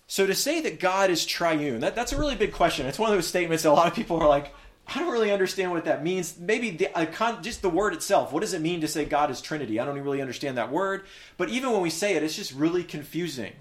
So 0.06 0.26
to 0.26 0.34
say 0.34 0.60
that 0.60 0.78
God 0.78 1.10
is 1.10 1.26
triune, 1.26 1.80
that, 1.80 1.94
that's 1.94 2.12
a 2.12 2.18
really 2.18 2.36
big 2.36 2.52
question. 2.52 2.86
It's 2.86 2.98
one 2.98 3.10
of 3.10 3.16
those 3.16 3.26
statements 3.26 3.64
that 3.64 3.70
a 3.70 3.72
lot 3.72 3.88
of 3.88 3.94
people 3.94 4.20
are 4.20 4.28
like, 4.28 4.54
I 4.86 5.00
don't 5.00 5.10
really 5.10 5.32
understand 5.32 5.72
what 5.72 5.84
that 5.86 6.04
means. 6.04 6.38
Maybe 6.38 6.70
the, 6.70 6.96
uh, 6.96 7.40
just 7.40 7.62
the 7.62 7.68
word 7.68 7.92
itself. 7.92 8.32
What 8.32 8.40
does 8.40 8.54
it 8.54 8.60
mean 8.60 8.80
to 8.82 8.88
say 8.88 9.04
God 9.04 9.30
is 9.30 9.40
Trinity? 9.40 9.80
I 9.80 9.84
don't 9.84 9.98
really 9.98 10.20
understand 10.20 10.58
that 10.58 10.70
word. 10.70 11.06
But 11.36 11.48
even 11.48 11.72
when 11.72 11.80
we 11.80 11.90
say 11.90 12.14
it, 12.14 12.22
it's 12.22 12.36
just 12.36 12.52
really 12.52 12.84
confusing. 12.84 13.52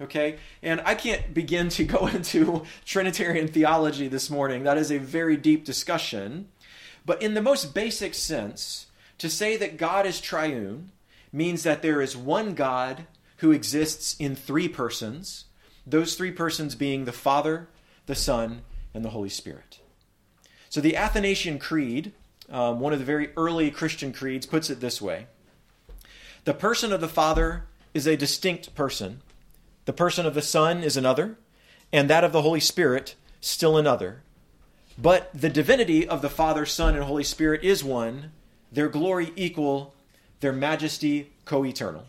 Okay? 0.00 0.38
And 0.62 0.80
I 0.84 0.94
can't 0.94 1.34
begin 1.34 1.68
to 1.70 1.84
go 1.84 2.06
into 2.14 2.62
Trinitarian 2.84 3.48
theology 3.48 4.06
this 4.06 4.30
morning. 4.30 4.62
That 4.62 4.78
is 4.78 4.92
a 4.92 4.98
very 4.98 5.36
deep 5.36 5.64
discussion. 5.64 6.48
But 7.04 7.22
in 7.22 7.34
the 7.34 7.42
most 7.42 7.74
basic 7.74 8.14
sense, 8.14 8.86
to 9.18 9.28
say 9.28 9.56
that 9.56 9.76
God 9.76 10.06
is 10.06 10.20
triune 10.20 10.92
means 11.32 11.62
that 11.62 11.82
there 11.82 12.00
is 12.00 12.16
one 12.16 12.54
God 12.54 13.06
who 13.38 13.52
exists 13.52 14.16
in 14.18 14.34
three 14.34 14.68
persons, 14.68 15.44
those 15.86 16.14
three 16.14 16.30
persons 16.30 16.74
being 16.74 17.04
the 17.04 17.12
Father, 17.12 17.68
the 18.06 18.14
Son, 18.14 18.62
and 18.94 19.04
the 19.04 19.10
Holy 19.10 19.28
Spirit. 19.28 19.80
So 20.70 20.80
the 20.80 20.96
Athanasian 20.96 21.58
Creed, 21.58 22.12
um, 22.50 22.80
one 22.80 22.92
of 22.92 22.98
the 22.98 23.04
very 23.04 23.30
early 23.36 23.70
Christian 23.70 24.12
creeds, 24.12 24.46
puts 24.46 24.70
it 24.70 24.80
this 24.80 25.00
way 25.00 25.26
The 26.44 26.54
person 26.54 26.92
of 26.92 27.00
the 27.00 27.08
Father 27.08 27.64
is 27.94 28.06
a 28.06 28.16
distinct 28.16 28.74
person, 28.74 29.22
the 29.84 29.92
person 29.92 30.26
of 30.26 30.34
the 30.34 30.42
Son 30.42 30.82
is 30.82 30.96
another, 30.96 31.38
and 31.92 32.10
that 32.10 32.24
of 32.24 32.32
the 32.32 32.42
Holy 32.42 32.60
Spirit 32.60 33.14
still 33.40 33.76
another. 33.76 34.22
But 35.00 35.30
the 35.32 35.48
divinity 35.48 36.06
of 36.06 36.22
the 36.22 36.28
Father, 36.28 36.66
Son, 36.66 36.96
and 36.96 37.04
Holy 37.04 37.22
Spirit 37.22 37.62
is 37.62 37.84
one, 37.84 38.32
their 38.72 38.88
glory 38.88 39.32
equal, 39.36 39.94
their 40.40 40.52
majesty 40.52 41.32
co 41.44 41.64
eternal. 41.64 42.06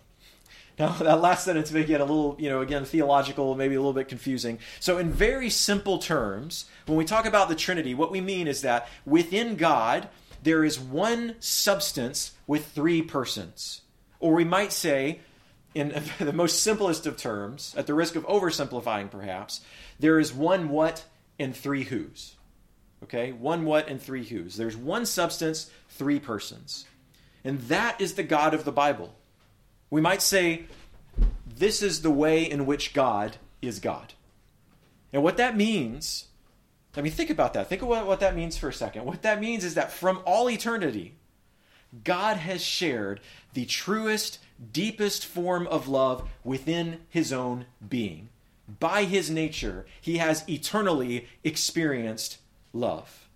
Now, 0.78 0.90
that 1.00 1.22
last 1.22 1.46
sentence 1.46 1.72
may 1.72 1.84
get 1.84 2.02
a 2.02 2.06
little, 2.06 2.36
you 2.40 2.50
know, 2.50 2.62
again, 2.62 2.86
theological, 2.86 3.54
maybe 3.56 3.76
a 3.76 3.80
little 3.80 3.94
bit 3.94 4.08
confusing. 4.08 4.60
So, 4.80 4.98
in 4.98 5.12
very 5.12 5.50
simple 5.50 6.00
terms, 6.00 6.66
when 6.86 6.98
we 6.98 7.06
talk 7.06 7.26
about 7.26 7.50
the 7.50 7.56
Trinity, 7.56 7.94
what 7.94 8.12
we 8.12 8.22
mean 8.22 8.48
is 8.48 8.62
that 8.62 8.88
within 9.06 9.56
God, 9.56 10.08
there 10.42 10.64
is 10.64 10.80
one 10.80 11.36
substance 11.40 12.32
with 12.48 12.68
three 12.68 13.02
persons. 13.02 13.82
Or 14.20 14.34
we 14.34 14.46
might 14.46 14.72
say, 14.72 15.20
in 15.76 16.02
the 16.20 16.34
most 16.34 16.64
simplest 16.64 17.06
of 17.06 17.18
terms, 17.18 17.76
at 17.78 17.88
the 17.88 17.94
risk 17.94 18.16
of 18.16 18.26
oversimplifying 18.26 19.12
perhaps, 19.12 19.62
there 20.00 20.20
is 20.20 20.34
one 20.34 20.70
what 20.70 21.04
and 21.38 21.56
three 21.56 21.84
who's. 21.84 22.36
Okay? 23.04 23.32
One 23.32 23.66
what 23.66 23.88
and 23.88 24.02
three 24.02 24.26
who's. 24.26 24.58
There's 24.58 24.78
one 24.78 25.06
substance, 25.06 25.70
three 25.90 26.20
persons. 26.20 26.86
And 27.44 27.60
that 27.62 28.00
is 28.02 28.16
the 28.16 28.24
God 28.24 28.54
of 28.54 28.66
the 28.66 28.72
Bible. 28.72 29.16
We 29.90 30.02
might 30.02 30.22
say, 30.22 30.66
this 31.46 31.82
is 31.82 32.02
the 32.02 32.12
way 32.12 32.50
in 32.50 32.66
which 32.66 32.94
God 32.94 33.38
is 33.62 33.80
God. 33.80 34.14
And 35.12 35.24
what 35.24 35.38
that 35.38 35.58
means, 35.58 36.28
I 36.96 37.02
mean, 37.02 37.12
think 37.12 37.30
about 37.30 37.54
that. 37.54 37.68
Think 37.68 37.82
what, 37.82 38.06
what 38.06 38.20
that 38.20 38.36
means 38.36 38.58
for 38.58 38.70
a 38.70 38.74
second. 38.74 39.06
What 39.06 39.24
that 39.24 39.42
means 39.42 39.64
is 39.64 39.76
that 39.76 39.92
from 39.92 40.22
all 40.26 40.50
eternity, 40.50 41.16
God 42.04 42.38
has 42.38 42.64
shared 42.64 43.20
the 43.54 43.66
truest, 43.66 44.40
deepest 44.72 45.26
form 45.26 45.66
of 45.68 45.88
love 45.88 46.28
within 46.44 47.00
his 47.10 47.34
own 47.34 47.66
being. 47.88 48.30
By 48.80 49.06
his 49.06 49.32
nature, 49.32 49.86
he 50.00 50.18
has 50.18 50.48
eternally 50.48 51.28
experienced 51.44 52.38
love. 52.74 53.28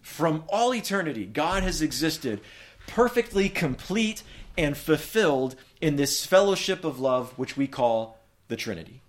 From 0.00 0.44
all 0.48 0.74
eternity, 0.74 1.26
God 1.26 1.62
has 1.62 1.82
existed 1.82 2.40
perfectly 2.86 3.48
complete 3.48 4.22
and 4.56 4.76
fulfilled 4.76 5.54
in 5.80 5.96
this 5.96 6.26
fellowship 6.26 6.84
of 6.84 6.98
love 6.98 7.32
which 7.38 7.56
we 7.56 7.66
call 7.66 8.18
the 8.48 8.56
Trinity. 8.56 9.02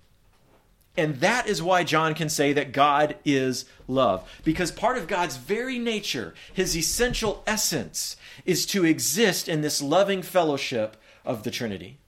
And 0.98 1.22
that 1.22 1.48
is 1.48 1.63
why 1.63 1.86
John 1.86 2.13
can 2.13 2.28
say 2.28 2.51
that 2.54 2.74
God 2.74 3.16
is 3.24 3.66
love. 3.88 4.30
Because 4.44 4.72
part 4.72 4.98
of 4.98 5.08
God's 5.08 5.38
very 5.38 5.80
nature, 5.80 6.34
his 6.54 6.75
essential 6.75 7.42
essence, 7.48 8.18
is 8.46 8.66
to 8.68 8.84
exist 8.84 9.48
in 9.48 9.62
this 9.62 9.82
loving 9.82 10.22
fellowship 10.22 10.98
of 11.24 11.44
the 11.44 11.51
Trinity. 11.51 12.00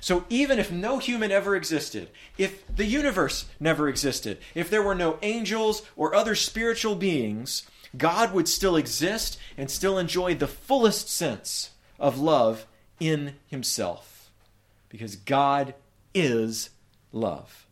So 0.00 0.24
even 0.28 0.58
if 0.58 0.70
no 0.70 0.98
human 0.98 1.30
ever 1.30 1.54
existed, 1.56 2.08
if 2.38 2.64
the 2.74 2.84
universe 2.84 3.46
never 3.60 3.88
existed, 3.88 4.38
if 4.54 4.70
there 4.70 4.82
were 4.82 4.94
no 4.94 5.18
angels 5.22 5.82
or 5.96 6.14
other 6.14 6.34
spiritual 6.34 6.94
beings, 6.94 7.68
God 7.96 8.32
would 8.32 8.48
still 8.48 8.76
exist 8.76 9.38
and 9.56 9.70
still 9.70 9.98
enjoy 9.98 10.34
the 10.34 10.46
fullest 10.46 11.08
sense 11.08 11.70
of 11.98 12.18
love 12.18 12.66
in 12.98 13.34
himself. 13.46 14.30
Because 14.88 15.16
God 15.16 15.74
is 16.14 16.70
love. 17.12 17.66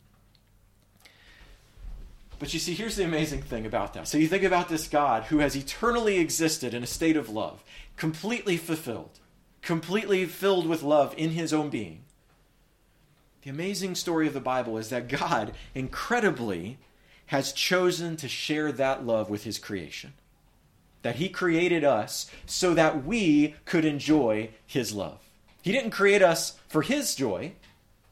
But 2.39 2.55
you 2.55 2.59
see, 2.59 2.75
here's 2.75 2.97
the 2.97 3.05
amazing 3.05 3.43
thing 3.43 3.67
about 3.67 3.93
that. 3.95 4.09
So 4.09 4.17
you 4.17 4.27
think 4.27 4.45
about 4.45 4.71
this 4.71 4.89
God 4.89 5.25
who 5.25 5.39
has 5.39 5.55
eternally 5.55 6.19
existed 6.19 6.73
in 6.73 6.83
a 6.83 6.87
state 6.87 7.17
of 7.17 7.29
love, 7.29 7.63
completely 7.97 8.57
fulfilled, 8.57 9.20
completely 9.63 10.25
filled 10.27 10.67
with 10.67 10.83
love 10.83 11.15
in 11.17 11.31
his 11.31 11.53
own 11.53 11.71
being. 11.71 12.03
The 13.43 13.51
amazing 13.51 13.95
story 13.95 14.27
of 14.27 14.35
the 14.35 14.41
Bible 14.41 14.77
is 14.77 14.91
that 14.91 15.09
God, 15.09 15.55
incredibly, 15.75 16.79
has 17.27 17.53
chosen 17.53 18.17
to 18.17 18.29
share 18.29 18.73
that 18.73 19.07
love 19.07 19.31
with 19.31 19.45
his 19.45 19.59
creation 19.59 20.13
that 21.03 21.17
he 21.17 21.29
created 21.29 21.85
us 21.85 22.31
so 22.47 22.75
that 22.75 23.05
we 23.05 23.55
could 23.65 23.85
enjoy 23.85 24.51
his 24.67 24.93
love. 24.93 25.19
He 25.63 25.73
didn't 25.73 25.91
create 25.91 26.23
us 26.23 26.59
for 26.69 26.83
his 26.83 27.15
joy. 27.15 27.53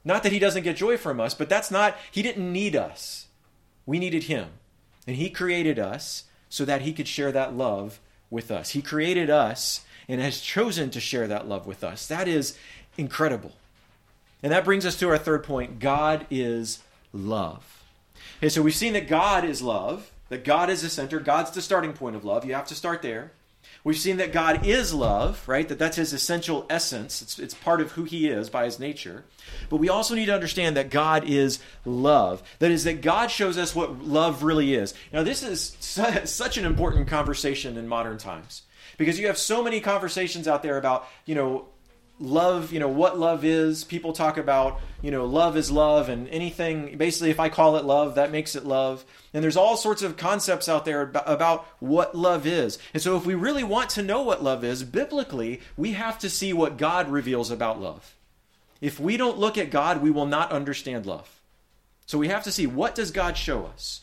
Not 0.05 0.23
that 0.23 0.33
he 0.33 0.38
doesn't 0.38 0.62
get 0.62 0.76
joy 0.76 0.97
from 0.97 1.21
us, 1.21 1.35
but 1.35 1.49
that's 1.49 1.71
not, 1.71 1.97
he 2.11 2.23
didn't 2.23 2.52
need 2.52 2.76
us. 2.76 3.26
We 3.87 3.99
needed 3.99 4.25
him. 4.25 4.49
And 5.07 5.17
he 5.17 5.31
created 5.31 5.78
us 5.78 6.25
so 6.49 6.64
that 6.64 6.83
he 6.83 6.93
could 6.93 7.09
share 7.09 7.33
that 7.33 7.55
love 7.55 8.00
with 8.31 8.50
us. 8.50 8.71
He 8.71 8.83
created 8.83 9.31
us 9.31 9.85
and 10.08 10.20
has 10.20 10.40
chosen 10.40 10.90
to 10.90 11.00
share 11.00 11.26
that 11.28 11.48
love 11.48 11.66
with 11.66 11.84
us. 11.84 12.06
That 12.06 12.26
is 12.26 12.56
incredible. 12.96 13.52
And 14.42 14.52
that 14.52 14.64
brings 14.64 14.86
us 14.86 14.96
to 14.96 15.08
our 15.08 15.18
third 15.18 15.44
point 15.44 15.80
God 15.80 16.26
is 16.30 16.80
love. 17.12 17.82
Okay, 18.38 18.48
so 18.48 18.62
we've 18.62 18.74
seen 18.74 18.92
that 18.94 19.08
God 19.08 19.44
is 19.44 19.62
love 19.62 20.12
that 20.28 20.44
God 20.44 20.70
is 20.70 20.82
the 20.82 20.90
center, 20.90 21.20
God's 21.20 21.50
the 21.50 21.62
starting 21.62 21.92
point 21.92 22.16
of 22.16 22.24
love. 22.24 22.44
You 22.44 22.54
have 22.54 22.66
to 22.68 22.74
start 22.74 23.02
there. 23.02 23.32
We've 23.84 23.96
seen 23.96 24.16
that 24.18 24.32
God 24.32 24.66
is 24.66 24.92
love, 24.92 25.46
right? 25.46 25.66
That 25.68 25.78
that's 25.78 25.96
his 25.96 26.12
essential 26.12 26.66
essence. 26.68 27.22
It's, 27.22 27.38
it's 27.38 27.54
part 27.54 27.80
of 27.80 27.92
who 27.92 28.04
he 28.04 28.28
is 28.28 28.50
by 28.50 28.64
his 28.64 28.78
nature. 28.78 29.24
But 29.70 29.76
we 29.76 29.88
also 29.88 30.14
need 30.14 30.26
to 30.26 30.34
understand 30.34 30.76
that 30.76 30.90
God 30.90 31.24
is 31.24 31.60
love. 31.84 32.42
That 32.58 32.70
is, 32.70 32.84
that 32.84 33.00
God 33.00 33.30
shows 33.30 33.56
us 33.56 33.74
what 33.74 34.04
love 34.04 34.42
really 34.42 34.74
is. 34.74 34.94
Now, 35.12 35.22
this 35.22 35.42
is 35.42 35.76
su- 35.80 36.02
such 36.26 36.58
an 36.58 36.64
important 36.64 37.08
conversation 37.08 37.76
in 37.76 37.88
modern 37.88 38.18
times 38.18 38.62
because 38.99 39.19
you 39.19 39.28
have 39.28 39.38
so 39.38 39.62
many 39.62 39.81
conversations 39.81 40.47
out 40.47 40.62
there 40.62 40.76
about, 40.76 41.09
you 41.25 41.35
know, 41.35 41.67
love, 42.21 42.73
you 42.73 42.81
know, 42.81 42.88
what 42.88 43.19
love 43.19 43.45
is. 43.45 43.85
People 43.85 44.12
talk 44.12 44.37
about, 44.37 44.81
you 45.02 45.11
know, 45.11 45.25
love 45.25 45.57
is 45.57 45.71
love 45.71 46.09
and 46.09 46.28
anything, 46.28 46.99
basically, 46.99 47.31
if 47.31 47.40
I 47.40 47.49
call 47.49 47.76
it 47.76 47.85
love, 47.85 48.17
that 48.17 48.33
makes 48.33 48.57
it 48.57 48.67
love. 48.67 49.05
And 49.33 49.43
there's 49.43 49.57
all 49.57 49.76
sorts 49.76 50.02
of 50.02 50.17
concepts 50.17 50.69
out 50.69 50.85
there 50.85 51.11
about 51.26 51.67
what 51.78 52.14
love 52.14 52.47
is. 52.47 52.78
And 52.93 53.02
so, 53.02 53.17
if 53.17 53.25
we 53.25 53.35
really 53.35 53.64
want 53.64 53.90
to 53.90 54.02
know 54.02 54.23
what 54.23 54.43
love 54.43 54.64
is, 54.64 54.85
biblically, 54.85 55.61
we 55.76 55.93
have 55.93 56.19
to 56.21 56.31
see 56.31 56.52
what 56.52 56.76
God 56.76 57.09
reveals 57.09 57.50
about 57.50 57.81
love. 57.81 58.17
If 58.81 59.00
we 59.00 59.17
don't 59.17 59.38
look 59.38 59.59
at 59.59 59.71
God, 59.71 60.02
we 60.02 60.11
will 60.11 60.26
not 60.26 60.52
understand 60.52 61.07
love. 61.07 61.40
So, 62.07 62.19
we 62.19 62.28
have 62.28 62.45
to 62.45 62.52
see 62.52 62.67
what 62.67 62.95
does 62.95 63.11
God 63.11 63.37
show 63.37 63.67
us? 63.67 64.00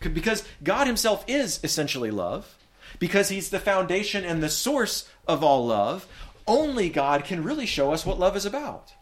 Because 0.00 0.44
God 0.62 0.86
Himself 0.86 1.24
is 1.26 1.58
essentially 1.64 2.12
love, 2.12 2.56
because 2.98 3.28
He's 3.28 3.50
the 3.50 3.60
foundation 3.60 4.24
and 4.24 4.42
the 4.42 4.48
source 4.48 5.08
of 5.26 5.42
all 5.42 5.66
love 5.66 6.06
only 6.46 6.88
God 6.88 7.24
can 7.24 7.44
really 7.44 7.66
show 7.66 7.92
us 7.92 8.06
what 8.06 8.18
love 8.18 8.36
is 8.36 8.46
about. 8.46 8.94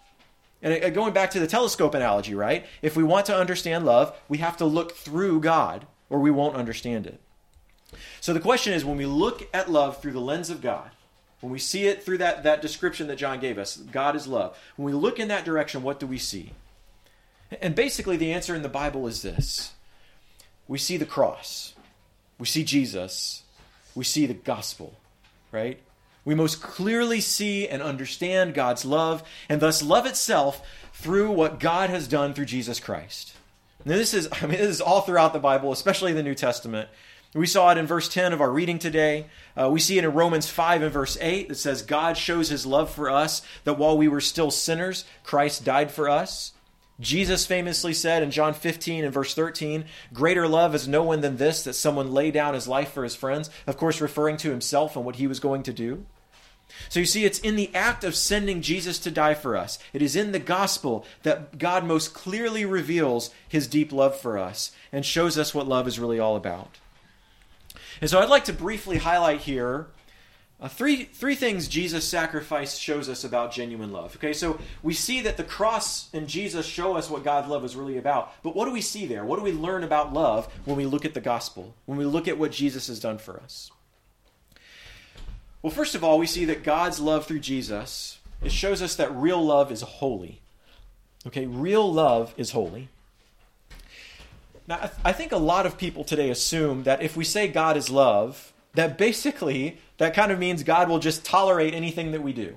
And 0.61 0.83
uh, 0.83 0.91
going 0.91 1.13
back 1.13 1.31
to 1.31 1.41
the 1.41 1.47
telescope 1.47 1.95
analogy, 1.95 2.35
right? 2.35 2.67
If 2.83 2.97
we 2.97 3.05
want 3.05 3.27
to 3.27 3.37
understand 3.37 3.87
love, 3.87 4.19
we 4.29 4.39
have 4.39 4.57
to 4.59 4.65
look 4.65 4.93
through 4.93 5.41
God 5.41 5.87
or 6.11 6.19
we 6.19 6.31
won't 6.31 6.57
understand 6.57 7.07
it. 7.07 7.21
So 8.21 8.33
the 8.33 8.41
question 8.41 8.73
is 8.73 8.85
when 8.85 8.97
we 8.97 9.07
look 9.07 9.49
at 9.55 9.71
love 9.71 10.03
through 10.03 10.13
the 10.13 10.21
lens 10.21 10.51
of 10.51 10.61
God, 10.61 10.91
when 11.41 11.53
we 11.53 11.59
see 11.59 11.87
it 11.87 12.03
through 12.03 12.19
that, 12.19 12.43
that 12.43 12.63
description 12.63 13.07
that 13.07 13.17
John 13.17 13.39
gave 13.39 13.59
us, 13.59 13.77
God 13.77 14.17
is 14.17 14.27
love, 14.27 14.59
when 14.77 14.87
we 14.87 14.93
look 14.93 15.21
in 15.21 15.29
that 15.29 15.45
direction, 15.45 15.83
what 15.83 16.01
do 16.01 16.07
we 16.07 16.19
see? 16.19 16.53
And 17.61 17.77
basically, 17.77 18.17
the 18.17 18.33
answer 18.33 18.55
in 18.57 18.63
the 18.63 18.69
Bible 18.69 19.07
is 19.07 19.23
this 19.23 19.73
we 20.67 20.79
see 20.79 20.97
the 20.97 21.07
cross, 21.07 21.75
we 22.39 22.47
see 22.47 22.65
Jesus, 22.65 23.45
we 23.97 24.05
see 24.05 24.27
the 24.27 24.35
gospel, 24.35 24.95
right? 25.51 25.81
we 26.27 26.35
most 26.35 26.61
clearly 26.61 27.21
see 27.21 27.69
and 27.69 27.81
understand 27.81 28.53
God's 28.53 28.85
love, 28.85 29.23
and 29.49 29.61
thus 29.63 29.81
love 29.81 30.07
itself 30.07 30.61
through 30.93 31.31
what 31.31 31.61
God 31.61 31.89
has 31.89 32.09
done 32.09 32.35
through 32.35 32.47
Jesus 32.47 32.81
Christ. 32.81 33.33
Now, 33.85 33.95
this 33.95 34.13
is, 34.13 34.29
I 34.33 34.43
mean, 34.43 34.59
this 34.59 34.69
is 34.69 34.81
all 34.81 35.03
throughout 35.03 35.33
the 35.33 35.39
Bible, 35.39 35.71
especially 35.71 36.13
the 36.13 36.25
New 36.25 36.35
Testament. 36.35 36.89
We 37.33 37.47
saw 37.47 37.71
it 37.71 37.79
in 37.79 37.87
verse 37.87 38.09
10 38.09 38.33
of 38.33 38.41
our 38.41 38.51
reading 38.51 38.81
today. 38.81 39.27
Uh, 39.57 39.71
we 39.71 39.79
see 39.79 39.99
it 39.99 40.05
in 40.05 40.13
Romans 40.13 40.49
5 40.49 40.83
and 40.83 40.93
verse 40.93 41.17
8 41.21 41.49
that 41.49 41.55
says, 41.55 41.83
God 41.83 42.17
shows 42.17 42.49
his 42.49 42.67
love 42.67 42.91
for 42.91 43.09
us, 43.09 43.43
that 43.63 43.79
while 43.79 43.97
we 43.97 44.09
were 44.09 44.21
still 44.21 44.51
sinners, 44.51 45.05
Christ 45.23 45.65
died 45.65 45.93
for 45.93 46.09
us. 46.09 46.53
Jesus 46.99 47.45
famously 47.45 47.93
said 47.93 48.23
in 48.23 48.31
John 48.31 48.55
15 48.55 49.05
and 49.05 49.13
verse 49.13 49.35
13, 49.35 49.85
Greater 50.15 50.49
love 50.49 50.75
is 50.75 50.89
no 50.89 51.03
one 51.03 51.21
than 51.21 51.37
this, 51.37 51.63
that 51.65 51.75
someone 51.75 52.13
lay 52.13 52.31
down 52.31 52.55
his 52.55 52.67
life 52.67 52.93
for 52.93 53.05
his 53.05 53.15
friends, 53.15 53.51
of 53.67 53.77
course, 53.77 54.01
referring 54.01 54.39
to 54.39 54.51
himself 54.51 54.97
and 54.97 55.05
what 55.05 55.17
he 55.17 55.27
was 55.27 55.41
going 55.41 55.63
to 55.65 55.73
do. 55.73 56.07
So 56.89 57.01
you 57.01 57.07
see, 57.07 57.25
it's 57.25 57.39
in 57.39 57.57
the 57.57 57.75
act 57.75 58.03
of 58.03 58.15
sending 58.15 58.63
Jesus 58.63 58.99
to 59.01 59.11
die 59.11 59.35
for 59.35 59.57
us. 59.57 59.79
It 59.93 60.03
is 60.03 60.17
in 60.17 60.33
the 60.33 60.39
gospel 60.39 61.07
that 61.23 61.59
God 61.59 61.85
most 61.85 62.15
clearly 62.15 62.65
reveals 62.65 63.31
his 63.49 63.67
deep 63.67 63.93
love 63.93 64.19
for 64.19 64.39
us 64.39 64.73
and 64.91 65.05
shows 65.05 65.39
us 65.39 65.55
what 65.55 65.69
love 65.69 65.87
is 65.87 65.99
really 65.99 66.19
all 66.19 66.37
about. 66.37 66.79
And 68.01 68.11
so 68.11 68.19
I'd 68.21 68.29
like 68.29 68.45
to 68.45 68.53
briefly 68.53 68.99
highlight 68.99 69.43
here 69.43 69.87
uh, 70.59 70.69
three, 70.69 71.05
three 71.05 71.35
things 71.35 71.69
Jesus' 71.69 72.09
sacrifice 72.09 72.79
shows 72.79 73.11
us 73.11 73.25
about 73.25 73.53
genuine 73.53 73.93
love. 73.93 74.17
Okay, 74.17 74.33
so 74.33 74.59
we 74.83 74.95
see 74.95 75.21
that 75.21 75.37
the 75.37 75.45
cross 75.45 76.09
and 76.15 76.27
Jesus 76.27 76.65
show 76.65 76.97
us 76.97 77.11
what 77.11 77.25
God's 77.25 77.49
love 77.49 77.65
is 77.65 77.77
really 77.77 77.99
about. 77.99 78.33
But 78.43 78.57
what 78.57 78.65
do 78.65 78.71
we 78.71 78.81
see 78.81 79.07
there? 79.07 79.25
What 79.25 79.37
do 79.37 79.43
we 79.43 79.53
learn 79.53 79.85
about 79.85 80.15
love 80.15 80.47
when 80.65 80.79
we 80.79 80.87
look 80.87 81.05
at 81.05 81.13
the 81.13 81.21
gospel, 81.21 81.75
when 81.85 81.99
we 81.99 82.07
look 82.07 82.27
at 82.27 82.39
what 82.39 82.53
Jesus 82.53 82.87
has 82.87 82.99
done 83.01 83.19
for 83.19 83.39
us? 83.39 83.71
Well, 85.61 85.73
first 85.73 85.95
of 85.95 86.03
all, 86.03 86.19
we 86.19 86.27
see 86.27 86.47
that 86.47 86.63
God's 86.63 87.01
love 87.01 87.27
through 87.27 87.41
Jesus, 87.41 88.19
it 88.43 88.53
shows 88.53 88.81
us 88.81 88.97
that 88.97 89.15
real 89.15 89.45
love 89.45 89.71
is 89.71 89.83
holy. 89.83 90.41
Okay, 91.27 91.45
real 91.45 91.93
love 91.93 92.33
is 92.39 92.53
holy. 92.53 92.89
Now, 94.67 94.91
I 95.05 95.13
think 95.13 95.33
a 95.33 95.37
lot 95.37 95.67
of 95.67 95.77
people 95.77 96.03
today 96.03 96.31
assume 96.31 96.85
that 96.85 97.03
if 97.03 97.17
we 97.17 97.25
say 97.25 97.47
God 97.47 97.77
is 97.77 97.91
love, 97.91 98.53
that 98.77 98.97
basically 98.97 99.79
that 99.99 100.15
kind 100.15 100.31
of 100.31 100.39
means 100.39 100.63
God 100.63 100.89
will 100.89 100.99
just 100.99 101.25
tolerate 101.25 101.75
anything 101.75 102.13
that 102.13 102.23
we 102.23 102.33
do. 102.33 102.57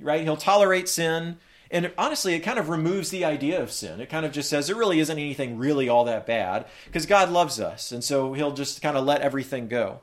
Right? 0.00 0.22
He'll 0.22 0.36
tolerate 0.36 0.88
sin. 0.88 1.38
And 1.70 1.92
honestly, 1.96 2.34
it 2.34 2.40
kind 2.40 2.58
of 2.58 2.68
removes 2.68 3.10
the 3.10 3.24
idea 3.24 3.62
of 3.62 3.70
sin. 3.70 4.00
It 4.00 4.08
kind 4.08 4.26
of 4.26 4.32
just 4.32 4.50
says 4.50 4.66
there 4.66 4.76
really 4.76 4.98
isn't 4.98 5.18
anything 5.18 5.58
really 5.58 5.88
all 5.88 6.04
that 6.06 6.26
bad 6.26 6.66
because 6.86 7.06
God 7.06 7.30
loves 7.30 7.60
us. 7.60 7.92
And 7.92 8.02
so 8.02 8.32
he'll 8.32 8.52
just 8.52 8.82
kind 8.82 8.96
of 8.96 9.04
let 9.04 9.20
everything 9.20 9.68
go. 9.68 10.00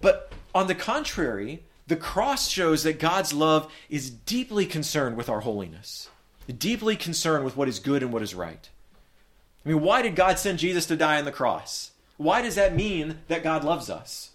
But 0.00 0.32
on 0.54 0.66
the 0.66 0.74
contrary, 0.74 1.62
the 1.86 1.96
cross 1.96 2.48
shows 2.48 2.82
that 2.82 2.98
God's 2.98 3.32
love 3.32 3.72
is 3.88 4.10
deeply 4.10 4.66
concerned 4.66 5.16
with 5.16 5.28
our 5.28 5.40
holiness, 5.40 6.08
deeply 6.58 6.96
concerned 6.96 7.44
with 7.44 7.56
what 7.56 7.68
is 7.68 7.78
good 7.78 8.02
and 8.02 8.12
what 8.12 8.22
is 8.22 8.34
right. 8.34 8.68
I 9.64 9.68
mean, 9.68 9.82
why 9.82 10.02
did 10.02 10.16
God 10.16 10.38
send 10.38 10.58
Jesus 10.58 10.86
to 10.86 10.96
die 10.96 11.18
on 11.18 11.24
the 11.24 11.32
cross? 11.32 11.92
Why 12.16 12.40
does 12.40 12.54
that 12.54 12.74
mean 12.74 13.18
that 13.28 13.42
God 13.42 13.62
loves 13.62 13.90
us? 13.90 14.30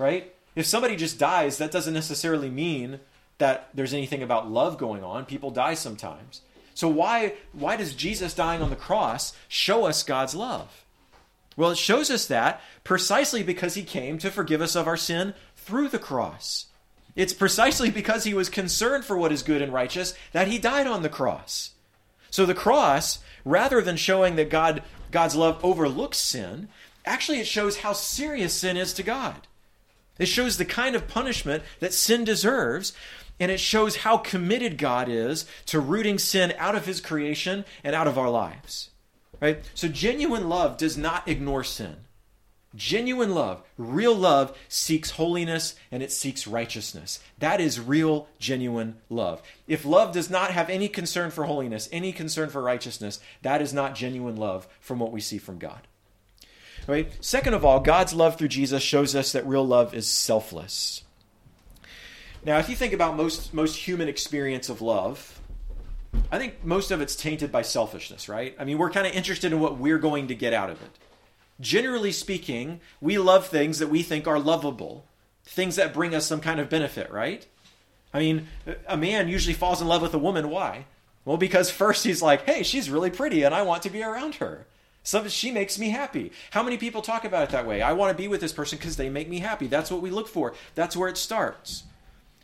Right? 0.00 0.34
If 0.56 0.64
somebody 0.64 0.96
just 0.96 1.18
dies, 1.18 1.58
that 1.58 1.70
doesn't 1.70 1.92
necessarily 1.92 2.48
mean 2.48 3.00
that 3.36 3.68
there's 3.74 3.92
anything 3.92 4.22
about 4.22 4.50
love 4.50 4.78
going 4.78 5.04
on. 5.04 5.26
People 5.26 5.50
die 5.50 5.74
sometimes. 5.74 6.40
So 6.74 6.88
why 6.88 7.34
why 7.52 7.76
does 7.76 7.94
Jesus 7.94 8.32
dying 8.32 8.62
on 8.62 8.70
the 8.70 8.76
cross 8.76 9.34
show 9.46 9.84
us 9.84 10.02
God's 10.02 10.34
love? 10.34 10.84
Well, 11.56 11.70
it 11.70 11.78
shows 11.78 12.10
us 12.10 12.26
that 12.26 12.62
precisely 12.82 13.42
because 13.42 13.74
he 13.74 13.82
came 13.82 14.16
to 14.18 14.30
forgive 14.30 14.62
us 14.62 14.74
of 14.74 14.86
our 14.86 14.96
sin 14.96 15.34
through 15.56 15.88
the 15.88 15.98
cross. 15.98 16.66
It's 17.14 17.34
precisely 17.34 17.90
because 17.90 18.24
he 18.24 18.32
was 18.32 18.48
concerned 18.48 19.04
for 19.04 19.18
what 19.18 19.32
is 19.32 19.42
good 19.42 19.60
and 19.60 19.72
righteous 19.72 20.14
that 20.32 20.48
he 20.48 20.58
died 20.58 20.86
on 20.86 21.02
the 21.02 21.10
cross. 21.10 21.72
So 22.30 22.46
the 22.46 22.54
cross, 22.54 23.18
rather 23.44 23.82
than 23.82 23.96
showing 23.96 24.36
that 24.36 24.48
God 24.48 24.82
God's 25.10 25.36
love 25.36 25.62
overlooks 25.62 26.18
sin, 26.18 26.68
actually 27.04 27.40
it 27.40 27.46
shows 27.46 27.78
how 27.78 27.92
serious 27.92 28.54
sin 28.54 28.78
is 28.78 28.94
to 28.94 29.02
God. 29.02 29.46
It 30.20 30.26
shows 30.26 30.58
the 30.58 30.66
kind 30.66 30.94
of 30.94 31.08
punishment 31.08 31.64
that 31.80 31.94
sin 31.94 32.24
deserves, 32.24 32.92
and 33.40 33.50
it 33.50 33.58
shows 33.58 33.96
how 33.96 34.18
committed 34.18 34.76
God 34.76 35.08
is 35.08 35.46
to 35.66 35.80
rooting 35.80 36.18
sin 36.18 36.52
out 36.58 36.76
of 36.76 36.84
his 36.84 37.00
creation 37.00 37.64
and 37.82 37.96
out 37.96 38.06
of 38.06 38.18
our 38.18 38.28
lives. 38.28 38.90
Right? 39.40 39.64
So 39.74 39.88
genuine 39.88 40.48
love 40.48 40.76
does 40.76 40.98
not 40.98 41.26
ignore 41.26 41.64
sin. 41.64 41.96
Genuine 42.76 43.34
love, 43.34 43.62
real 43.78 44.14
love, 44.14 44.56
seeks 44.68 45.12
holiness 45.12 45.74
and 45.90 46.02
it 46.02 46.12
seeks 46.12 46.46
righteousness. 46.46 47.18
That 47.38 47.60
is 47.60 47.80
real, 47.80 48.28
genuine 48.38 48.98
love. 49.08 49.42
If 49.66 49.84
love 49.84 50.12
does 50.12 50.30
not 50.30 50.52
have 50.52 50.70
any 50.70 50.86
concern 50.86 51.30
for 51.30 51.44
holiness, 51.44 51.88
any 51.90 52.12
concern 52.12 52.50
for 52.50 52.62
righteousness, 52.62 53.18
that 53.42 53.60
is 53.60 53.72
not 53.72 53.96
genuine 53.96 54.36
love 54.36 54.68
from 54.78 55.00
what 55.00 55.10
we 55.10 55.20
see 55.20 55.38
from 55.38 55.58
God. 55.58 55.88
Right? 56.86 57.12
Second 57.20 57.54
of 57.54 57.64
all, 57.64 57.80
God's 57.80 58.14
love 58.14 58.36
through 58.36 58.48
Jesus 58.48 58.82
shows 58.82 59.14
us 59.14 59.32
that 59.32 59.46
real 59.46 59.66
love 59.66 59.94
is 59.94 60.08
selfless. 60.08 61.04
Now, 62.44 62.58
if 62.58 62.68
you 62.68 62.76
think 62.76 62.92
about 62.92 63.16
most 63.16 63.52
most 63.52 63.76
human 63.76 64.08
experience 64.08 64.68
of 64.68 64.80
love, 64.80 65.40
I 66.32 66.38
think 66.38 66.64
most 66.64 66.90
of 66.90 67.00
it's 67.00 67.14
tainted 67.14 67.52
by 67.52 67.62
selfishness, 67.62 68.28
right? 68.28 68.54
I 68.58 68.64
mean, 68.64 68.78
we're 68.78 68.90
kind 68.90 69.06
of 69.06 69.12
interested 69.12 69.52
in 69.52 69.60
what 69.60 69.78
we're 69.78 69.98
going 69.98 70.28
to 70.28 70.34
get 70.34 70.52
out 70.52 70.70
of 70.70 70.82
it. 70.82 70.98
Generally 71.60 72.12
speaking, 72.12 72.80
we 73.00 73.18
love 73.18 73.46
things 73.46 73.78
that 73.78 73.88
we 73.88 74.02
think 74.02 74.26
are 74.26 74.38
lovable, 74.38 75.04
things 75.44 75.76
that 75.76 75.92
bring 75.92 76.14
us 76.14 76.26
some 76.26 76.40
kind 76.40 76.58
of 76.58 76.70
benefit, 76.70 77.10
right? 77.10 77.46
I 78.12 78.18
mean, 78.18 78.48
a 78.88 78.96
man 78.96 79.28
usually 79.28 79.54
falls 79.54 79.80
in 79.80 79.86
love 79.86 80.02
with 80.02 80.14
a 80.14 80.18
woman. 80.18 80.50
Why? 80.50 80.86
Well, 81.24 81.36
because 81.36 81.70
first 81.70 82.04
he's 82.04 82.22
like, 82.22 82.46
hey, 82.46 82.62
she's 82.62 82.90
really 82.90 83.10
pretty 83.10 83.42
and 83.42 83.54
I 83.54 83.62
want 83.62 83.82
to 83.82 83.90
be 83.90 84.02
around 84.02 84.36
her. 84.36 84.66
Some, 85.02 85.28
she 85.28 85.50
makes 85.50 85.78
me 85.78 85.90
happy. 85.90 86.32
How 86.50 86.62
many 86.62 86.76
people 86.76 87.02
talk 87.02 87.24
about 87.24 87.44
it 87.44 87.50
that 87.50 87.66
way? 87.66 87.80
I 87.82 87.92
want 87.92 88.16
to 88.16 88.22
be 88.22 88.28
with 88.28 88.40
this 88.40 88.52
person 88.52 88.78
because 88.78 88.96
they 88.96 89.08
make 89.08 89.28
me 89.28 89.38
happy. 89.38 89.66
That's 89.66 89.90
what 89.90 90.02
we 90.02 90.10
look 90.10 90.28
for. 90.28 90.54
That's 90.74 90.96
where 90.96 91.08
it 91.08 91.16
starts. 91.16 91.84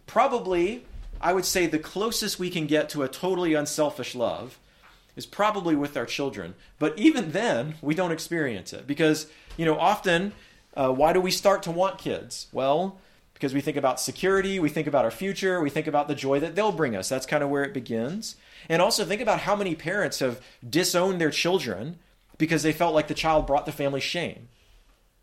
Probably, 0.06 0.84
I 1.20 1.32
would 1.32 1.44
say 1.44 1.66
the 1.66 1.78
closest 1.78 2.38
we 2.38 2.50
can 2.50 2.66
get 2.66 2.88
to 2.90 3.02
a 3.02 3.08
totally 3.08 3.54
unselfish 3.54 4.14
love 4.14 4.58
is 5.16 5.26
probably 5.26 5.74
with 5.74 5.96
our 5.96 6.06
children. 6.06 6.54
But 6.78 6.98
even 6.98 7.32
then, 7.32 7.74
we 7.82 7.94
don't 7.94 8.12
experience 8.12 8.72
it 8.72 8.86
because, 8.86 9.26
you 9.56 9.64
know, 9.64 9.78
often, 9.78 10.32
uh, 10.74 10.92
why 10.92 11.12
do 11.12 11.20
we 11.20 11.30
start 11.30 11.62
to 11.64 11.70
want 11.70 11.98
kids? 11.98 12.48
Well, 12.52 12.98
because 13.34 13.52
we 13.52 13.60
think 13.60 13.76
about 13.76 14.00
security, 14.00 14.58
we 14.58 14.70
think 14.70 14.86
about 14.86 15.04
our 15.04 15.10
future, 15.10 15.60
we 15.60 15.68
think 15.68 15.86
about 15.86 16.08
the 16.08 16.14
joy 16.14 16.40
that 16.40 16.54
they'll 16.54 16.72
bring 16.72 16.96
us. 16.96 17.08
That's 17.08 17.26
kind 17.26 17.42
of 17.42 17.50
where 17.50 17.64
it 17.64 17.74
begins. 17.74 18.36
And 18.68 18.80
also 18.80 19.04
think 19.04 19.20
about 19.20 19.40
how 19.40 19.54
many 19.56 19.74
parents 19.74 20.20
have 20.20 20.40
disowned 20.68 21.20
their 21.20 21.30
children 21.30 21.98
because 22.38 22.62
they 22.62 22.72
felt 22.72 22.94
like 22.94 23.08
the 23.08 23.14
child 23.14 23.46
brought 23.46 23.66
the 23.66 23.72
family 23.72 24.00
shame. 24.00 24.48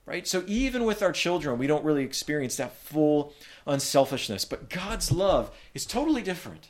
Right? 0.05 0.27
So 0.27 0.43
even 0.47 0.83
with 0.83 1.01
our 1.01 1.13
children, 1.13 1.57
we 1.57 1.67
don't 1.67 1.85
really 1.85 2.03
experience 2.03 2.57
that 2.57 2.75
full 2.75 3.33
unselfishness. 3.65 4.43
But 4.43 4.69
God's 4.69 5.11
love 5.11 5.49
is 5.73 5.85
totally 5.85 6.21
different. 6.21 6.69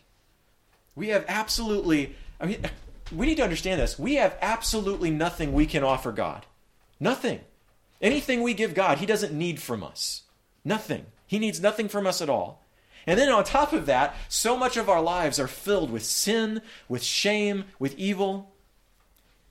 We 0.95 1.08
have 1.08 1.25
absolutely, 1.27 2.15
I 2.39 2.45
mean, 2.45 2.63
we 3.12 3.25
need 3.25 3.38
to 3.38 3.43
understand 3.43 3.82
this. 3.82 3.97
We 3.97 4.15
have 4.15 4.38
absolutely 4.41 5.10
nothing 5.10 5.51
we 5.53 5.65
can 5.65 5.84
offer 5.84 6.12
God. 6.12 6.45
Nothing. 6.99 7.39
Anything 8.01 8.43
we 8.43 8.53
give 8.53 8.75
God, 8.75 8.99
He 8.99 9.06
doesn't 9.08 9.34
need 9.34 9.60
from 9.60 9.84
us. 9.84 10.23
Nothing. 10.63 11.08
He 11.25 11.39
needs 11.39 11.60
nothing 11.62 11.88
from 11.88 12.06
us 12.06 12.21
at 12.21 12.29
all. 12.29 12.63
And 13.08 13.19
then 13.19 13.29
on 13.29 13.43
top 13.43 13.73
of 13.73 13.86
that, 13.88 14.15
so 14.29 14.56
much 14.56 14.77
of 14.77 14.89
our 14.89 15.01
lives 15.01 15.39
are 15.39 15.47
filled 15.47 15.91
with 15.91 16.06
sin, 16.06 16.62
with 16.88 17.03
shame, 17.03 17.65
with 17.79 17.97
evil. 17.97 18.53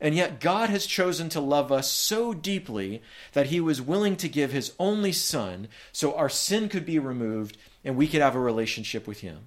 And 0.03 0.17
yet, 0.17 0.41
God 0.41 0.69
has 0.69 0.85
chosen 0.85 1.29
to 1.29 1.41
love 1.41 1.71
us 1.71 1.89
so 1.89 2.35
deeply 2.35 3.03
that 3.35 3.47
He 3.47 3.61
was 3.61 3.81
willing 3.81 4.17
to 4.17 4.29
give 4.29 4.51
His 4.51 4.73
only 4.81 5.13
Son 5.13 5.69
so 5.93 6.17
our 6.17 6.29
sin 6.29 6.69
could 6.69 6.85
be 6.85 6.99
removed 6.99 7.57
and 7.85 7.97
we 7.97 8.09
could 8.09 8.21
have 8.21 8.35
a 8.35 8.41
relationship 8.41 9.07
with 9.07 9.21
Him. 9.21 9.47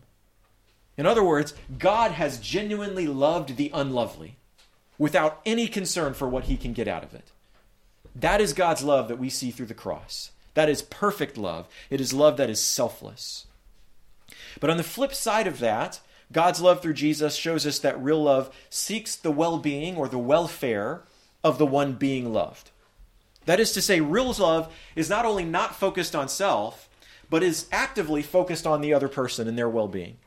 In 0.98 1.06
other 1.06 1.26
words, 1.26 1.54
God 1.78 2.12
has 2.12 2.40
genuinely 2.40 3.06
loved 3.06 3.58
the 3.58 3.70
unlovely 3.74 4.38
without 4.98 5.42
any 5.46 5.68
concern 5.68 6.14
for 6.14 6.30
what 6.30 6.46
He 6.46 6.56
can 6.56 6.72
get 6.72 6.88
out 6.88 7.04
of 7.04 7.14
it. 7.14 7.32
That 8.16 8.40
is 8.40 8.54
God's 8.54 8.82
love 8.82 9.10
that 9.10 9.20
we 9.20 9.30
see 9.30 9.52
through 9.52 9.66
the 9.66 9.74
cross. 9.74 10.32
That 10.54 10.70
is 10.70 10.82
perfect 10.82 11.38
love. 11.38 11.68
It 11.90 12.00
is 12.00 12.14
love 12.14 12.38
that 12.38 12.50
is 12.50 12.62
selfless. 12.62 13.46
But 14.62 14.70
on 14.70 14.78
the 14.78 14.84
flip 14.84 15.14
side 15.14 15.48
of 15.48 15.60
that, 15.60 16.00
God's 16.32 16.62
love 16.62 16.82
through 16.82 16.94
Jesus 16.94 17.36
shows 17.36 17.66
us 17.66 17.80
that 17.80 18.02
real 18.02 18.24
love 18.24 18.56
seeks 18.70 19.16
the 19.16 19.32
well 19.32 19.58
being 19.58 19.96
or 19.96 20.08
the 20.08 20.18
welfare 20.18 21.04
of 21.44 21.58
the 21.58 21.66
one 21.66 21.94
being 21.94 22.34
loved. 22.34 22.72
That 23.46 23.60
is 23.60 23.72
to 23.74 23.82
say, 23.82 24.02
real 24.02 24.34
love 24.34 24.74
is 24.96 25.10
not 25.10 25.26
only 25.26 25.46
not 25.46 25.76
focused 25.76 26.16
on 26.16 26.28
self, 26.28 26.90
but 27.30 27.44
is 27.44 27.68
actively 27.72 28.22
focused 28.22 28.66
on 28.66 28.82
the 28.82 28.94
other 28.94 29.08
person 29.08 29.48
and 29.48 29.58
their 29.58 29.70
well 29.70 29.88
being. 29.88 30.18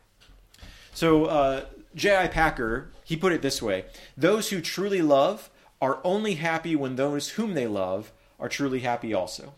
So, 0.95 1.27
uh, 1.27 1.65
J.I. 1.95 2.29
Packer, 2.29 2.91
he 3.05 3.17
put 3.17 3.33
it 3.33 3.43
this 3.43 3.61
way 3.61 3.85
Those 4.17 4.51
who 4.51 4.61
truly 4.61 5.03
love 5.03 5.51
are 5.81 6.01
only 6.05 6.35
happy 6.35 6.75
when 6.77 6.97
those 6.97 7.31
whom 7.31 7.55
they 7.55 7.67
love 7.67 8.13
are 8.39 8.49
truly 8.49 8.81
happy 8.81 9.15
also. 9.15 9.55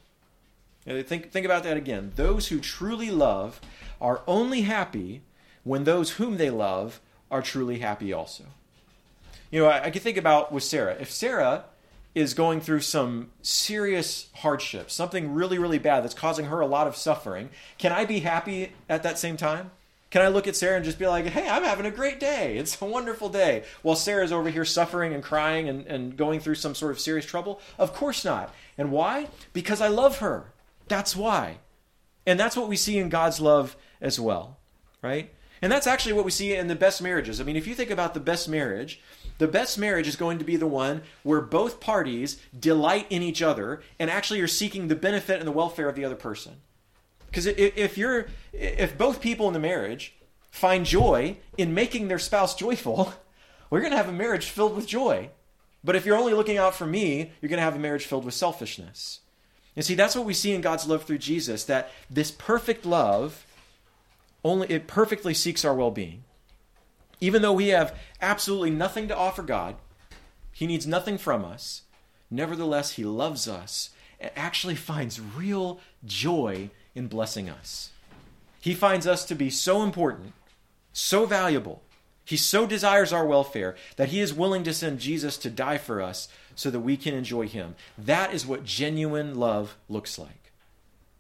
Think, 0.85 1.31
think 1.31 1.45
about 1.45 1.63
that 1.65 1.77
again. 1.77 2.13
Those 2.17 2.49
who 2.49 2.59
truly 2.59 3.11
love 3.11 3.61
are 4.01 4.23
only 4.27 4.63
happy 4.63 5.23
when 5.65 5.85
those 5.85 6.13
whom 6.13 6.37
they 6.37 6.51
love 6.51 7.01
are 7.31 7.43
truly 7.43 7.79
happy 7.79 8.13
also. 8.13 8.45
You 9.51 9.61
know, 9.61 9.67
I, 9.69 9.85
I 9.85 9.91
can 9.91 10.03
think 10.03 10.17
about 10.17 10.53
with 10.53 10.63
Sarah. 10.63 10.97
If 11.01 11.11
Sarah 11.11 11.65
is 12.15 12.35
going 12.35 12.61
through 12.61 12.81
some 12.81 13.31
serious 13.43 14.29
hardship, 14.37 14.91
something 14.91 15.33
really, 15.33 15.59
really 15.59 15.79
bad 15.79 16.03
that's 16.03 16.15
causing 16.15 16.47
her 16.47 16.61
a 16.61 16.67
lot 16.67 16.87
of 16.87 16.97
suffering, 16.97 17.51
can 17.79 17.93
I 17.93 18.05
be 18.05 18.21
happy 18.21 18.73
at 18.89 19.03
that 19.03 19.19
same 19.19 19.37
time? 19.37 19.71
Can 20.11 20.23
I 20.23 20.29
look 20.29 20.49
at 20.49 20.57
Sarah 20.57 20.75
and 20.75 20.85
just 20.85 20.99
be 20.99 21.07
like, 21.07 21.27
hey, 21.27 21.49
I'm 21.49 21.63
having 21.63 21.87
a 21.87 21.91
great 21.91 22.19
day. 22.19 22.57
It's 22.59 22.81
a 22.83 22.85
wonderful 22.85 23.29
day. 23.29 23.63
While 23.83 23.95
Sarah's 23.95 24.33
over 24.33 24.51
here 24.51 24.65
suffering 24.65 25.15
and 25.15 25.23
crying 25.23 25.69
and, 25.69 25.87
and 25.87 26.17
going 26.17 26.41
through 26.41 26.57
some 26.57 26.75
sort 26.75 26.91
of 26.91 26.99
serious 26.99 27.25
trouble? 27.25 27.61
Of 27.79 27.95
course 27.95 28.25
not. 28.25 28.53
And 28.77 28.91
why? 28.91 29.29
Because 29.53 29.81
I 29.81 29.87
love 29.87 30.19
her. 30.19 30.53
That's 30.89 31.15
why. 31.15 31.59
And 32.27 32.41
that's 32.41 32.57
what 32.57 32.69
we 32.69 32.77
see 32.77 32.99
in 32.99 33.09
God's 33.09 33.41
love 33.41 33.77
as 34.01 34.19
well, 34.19 34.59
right? 35.01 35.33
And 35.63 35.71
that's 35.71 35.87
actually 35.87 36.15
what 36.15 36.25
we 36.25 36.31
see 36.31 36.55
in 36.55 36.69
the 36.69 36.75
best 36.75 37.03
marriages. 37.03 37.41
I 37.41 37.45
mean, 37.45 37.57
if 37.57 37.67
you 37.67 37.75
think 37.75 37.91
about 37.91 38.15
the 38.15 38.21
best 38.21 38.49
marriage, 38.49 39.01
the 39.39 39.49
best 39.49 39.79
marriage 39.79 40.09
is 40.09 40.17
going 40.17 40.39
to 40.39 40.45
be 40.45 40.57
the 40.57 40.67
one 40.67 41.03
where 41.23 41.41
both 41.41 41.81
parties 41.81 42.41
delight 42.59 43.07
in 43.11 43.23
each 43.23 43.43
other 43.43 43.83
and 43.99 44.11
actually 44.11 44.41
are 44.41 44.47
seeking 44.47 44.89
the 44.89 44.97
benefit 44.97 45.39
and 45.39 45.47
the 45.47 45.53
welfare 45.53 45.89
of 45.89 45.97
the 45.97 46.05
other 46.05 46.15
person. 46.15 46.57
Because 47.27 47.47
if 47.47 47.97
you're, 47.97 48.27
if 48.53 48.99
both 48.99 49.21
people 49.21 49.47
in 49.47 49.53
the 49.53 49.61
marriage 49.61 50.15
find 50.51 50.85
joy 50.85 51.37
in 51.57 51.75
making 51.75 52.09
their 52.09 52.19
spouse 52.19 52.55
joyful, 52.55 53.15
we're 53.71 53.81
going 53.81 53.93
to 53.93 53.97
have 53.97 54.09
a 54.09 54.13
marriage 54.13 54.49
filled 54.49 54.75
with 54.75 54.87
joy. 54.87 55.31
But 55.85 55.97
if 55.97 56.05
you're 56.05 56.19
only 56.19 56.35
looking 56.35 56.59
out 56.59 56.75
for 56.75 56.87
me, 56.87 57.33
you're 57.41 57.49
going 57.49 57.59
to 57.59 57.65
have 57.65 57.77
a 57.77 57.79
marriage 57.79 58.05
filled 58.05 58.25
with 58.25 58.35
selfishness. 58.35 59.21
And 59.77 59.85
see, 59.85 59.95
that's 59.95 60.17
what 60.17 60.27
we 60.27 60.35
see 60.35 60.53
in 60.53 60.61
God's 60.61 60.87
love 60.87 61.05
through 61.05 61.19
Jesus, 61.19 61.65
that 61.65 61.91
this 62.11 62.31
perfect 62.31 62.85
love 62.85 63.47
only 64.45 64.69
it 64.69 64.87
perfectly 64.87 65.35
seeks 65.35 65.65
our 65.65 65.75
well-being. 65.75 66.25
Even 67.21 67.43
though 67.43 67.53
we 67.53 67.69
have 67.69 67.97
absolutely 68.21 68.71
nothing 68.71 69.09
to 69.09 69.17
offer 69.17 69.43
God, 69.43 69.77
he 70.53 70.67
needs 70.67 70.87
nothing 70.87 71.19
from 71.19 71.45
us. 71.45 71.83
Nevertheless, 72.31 72.93
he 72.93 73.05
loves 73.05 73.47
us 73.49 73.91
and 74.19 74.31
actually 74.37 74.75
finds 74.75 75.21
real 75.21 75.81
joy 76.05 76.71
in 76.95 77.09
blessing 77.09 77.49
us. 77.49 77.91
He 78.61 78.75
finds 78.75 79.07
us 79.07 79.25
to 79.27 79.35
be 79.35 79.51
so 79.51 79.83
important, 79.83 80.33
so 80.93 81.27
valuable. 81.27 81.83
He 82.25 82.37
so 82.37 82.67
desires 82.67 83.13
our 83.13 83.27
welfare 83.27 83.75
that 83.97 84.11
he 84.11 84.21
is 84.21 84.33
willing 84.33 84.63
to 84.65 84.75
send 84.75 85.01
Jesus 85.01 85.37
to 85.39 85.51
die 85.51 85.79
for 85.79 86.01
us 86.01 86.29
so 86.55 86.71
that 86.71 86.81
we 86.81 86.97
can 86.97 87.15
enjoy 87.15 87.49
him. 87.49 87.75
That 87.99 88.33
is 88.33 88.47
what 88.47 88.65
genuine 88.65 89.35
love 89.35 89.77
looks 89.89 90.19
like. 90.19 90.53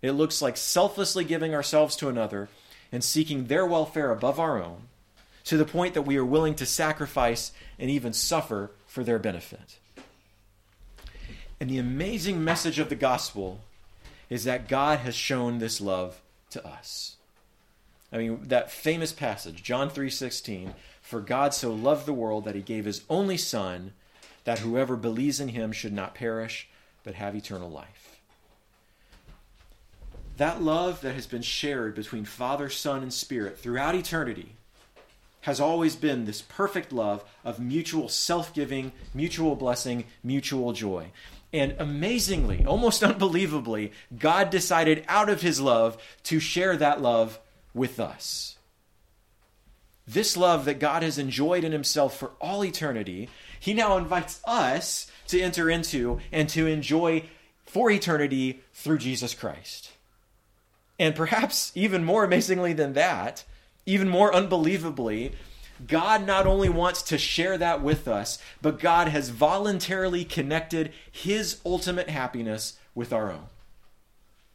It 0.02 0.12
looks 0.12 0.40
like 0.40 0.56
selflessly 0.56 1.24
giving 1.24 1.54
ourselves 1.54 1.96
to 1.96 2.09
another 2.09 2.48
and 2.92 3.05
seeking 3.05 3.46
their 3.46 3.66
welfare 3.66 4.11
above 4.11 4.40
our 4.40 4.62
own 4.62 4.88
to 5.44 5.57
the 5.57 5.64
point 5.64 5.94
that 5.94 6.03
we 6.03 6.16
are 6.16 6.24
willing 6.24 6.55
to 6.55 6.66
sacrifice 6.66 7.53
and 7.79 7.90
even 7.90 8.12
suffer 8.12 8.70
for 8.87 9.05
their 9.05 9.18
benefit. 9.18 9.79
And 11.61 11.68
the 11.68 11.79
amazing 11.79 12.42
message 12.42 12.79
of 12.79 12.88
the 12.88 12.96
gospel 12.96 13.61
is 14.29 14.44
that 14.44 14.68
God 14.68 15.00
has 15.00 15.14
shown 15.14 15.59
this 15.59 15.81
love 15.81 16.20
to 16.50 16.66
us. 16.66 17.16
I 18.12 18.18
mean, 18.18 18.40
that 18.44 18.70
famous 18.70 19.12
passage, 19.12 19.62
John 19.62 19.90
3:16, 19.90 20.74
for 21.03 21.20
God 21.20 21.55
so 21.55 21.72
loved 21.72 22.07
the 22.07 22.12
world 22.12 22.44
that 22.44 22.55
he 22.55 22.62
gave 22.62 22.85
his 22.85 23.03
only 23.09 23.37
son 23.37 23.92
that 24.44 24.61
whoever 24.61 24.96
believes 24.96 25.38
in 25.38 25.48
him 25.48 25.70
should 25.72 25.92
not 25.92 26.14
perish 26.14 26.68
but 27.03 27.14
have 27.14 27.37
eternal 27.37 27.70
life. 27.70 28.00
That 30.40 30.62
love 30.62 31.03
that 31.03 31.16
has 31.16 31.26
been 31.26 31.42
shared 31.42 31.94
between 31.94 32.24
Father, 32.24 32.70
Son, 32.70 33.03
and 33.03 33.12
Spirit 33.12 33.59
throughout 33.59 33.94
eternity 33.94 34.55
has 35.42 35.61
always 35.61 35.96
been 35.96 36.24
this 36.24 36.40
perfect 36.40 36.94
love 36.94 37.22
of 37.44 37.61
mutual 37.61 38.09
self 38.09 38.55
giving, 38.55 38.92
mutual 39.12 39.55
blessing, 39.55 40.07
mutual 40.24 40.72
joy. 40.72 41.12
And 41.53 41.74
amazingly, 41.79 42.64
almost 42.64 43.03
unbelievably, 43.03 43.92
God 44.18 44.48
decided 44.48 45.05
out 45.09 45.29
of 45.29 45.42
his 45.42 45.61
love 45.61 46.03
to 46.22 46.40
share 46.40 46.74
that 46.74 47.03
love 47.03 47.38
with 47.74 48.00
us. 48.00 48.57
This 50.07 50.38
love 50.38 50.64
that 50.64 50.81
God 50.81 51.03
has 51.03 51.18
enjoyed 51.18 51.64
in 51.64 51.72
himself 51.72 52.16
for 52.16 52.31
all 52.40 52.64
eternity, 52.64 53.29
he 53.61 53.74
now 53.74 53.98
invites 53.98 54.40
us 54.46 55.07
to 55.26 55.38
enter 55.38 55.68
into 55.68 56.18
and 56.33 56.48
to 56.48 56.66
enjoy 56.66 57.24
for 57.66 57.90
eternity 57.90 58.62
through 58.72 58.96
Jesus 58.96 59.35
Christ. 59.35 59.90
And 61.01 61.15
perhaps 61.15 61.73
even 61.75 62.05
more 62.05 62.25
amazingly 62.25 62.75
than 62.75 62.93
that, 62.93 63.45
even 63.87 64.07
more 64.07 64.35
unbelievably, 64.35 65.33
God 65.89 66.27
not 66.27 66.47
only 66.47 66.69
wants 66.69 67.01
to 67.05 67.17
share 67.17 67.57
that 67.57 67.83
with 67.83 68.07
us, 68.07 68.39
but 68.61 68.79
God 68.79 69.09
has 69.09 69.31
voluntarily 69.31 70.27
connected 70.27 70.93
his 71.11 71.59
ultimate 71.65 72.11
happiness 72.11 72.79
with 72.95 73.15
our 73.15 73.33
own. 73.33 73.47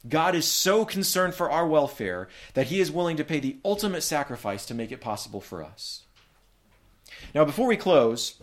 God 0.08 0.36
is 0.36 0.46
so 0.46 0.86
concerned 0.86 1.34
for 1.34 1.50
our 1.50 1.68
welfare 1.68 2.28
that 2.54 2.68
he 2.68 2.80
is 2.80 2.92
willing 2.92 3.18
to 3.18 3.24
pay 3.24 3.40
the 3.40 3.58
ultimate 3.66 4.02
sacrifice 4.02 4.68
to 4.68 4.76
make 4.76 4.92
it 4.92 5.02
possible 5.02 5.42
for 5.42 5.64
us. 5.64 6.04
Now, 7.34 7.44
before 7.44 7.68
we 7.68 7.76
close, 7.76 8.36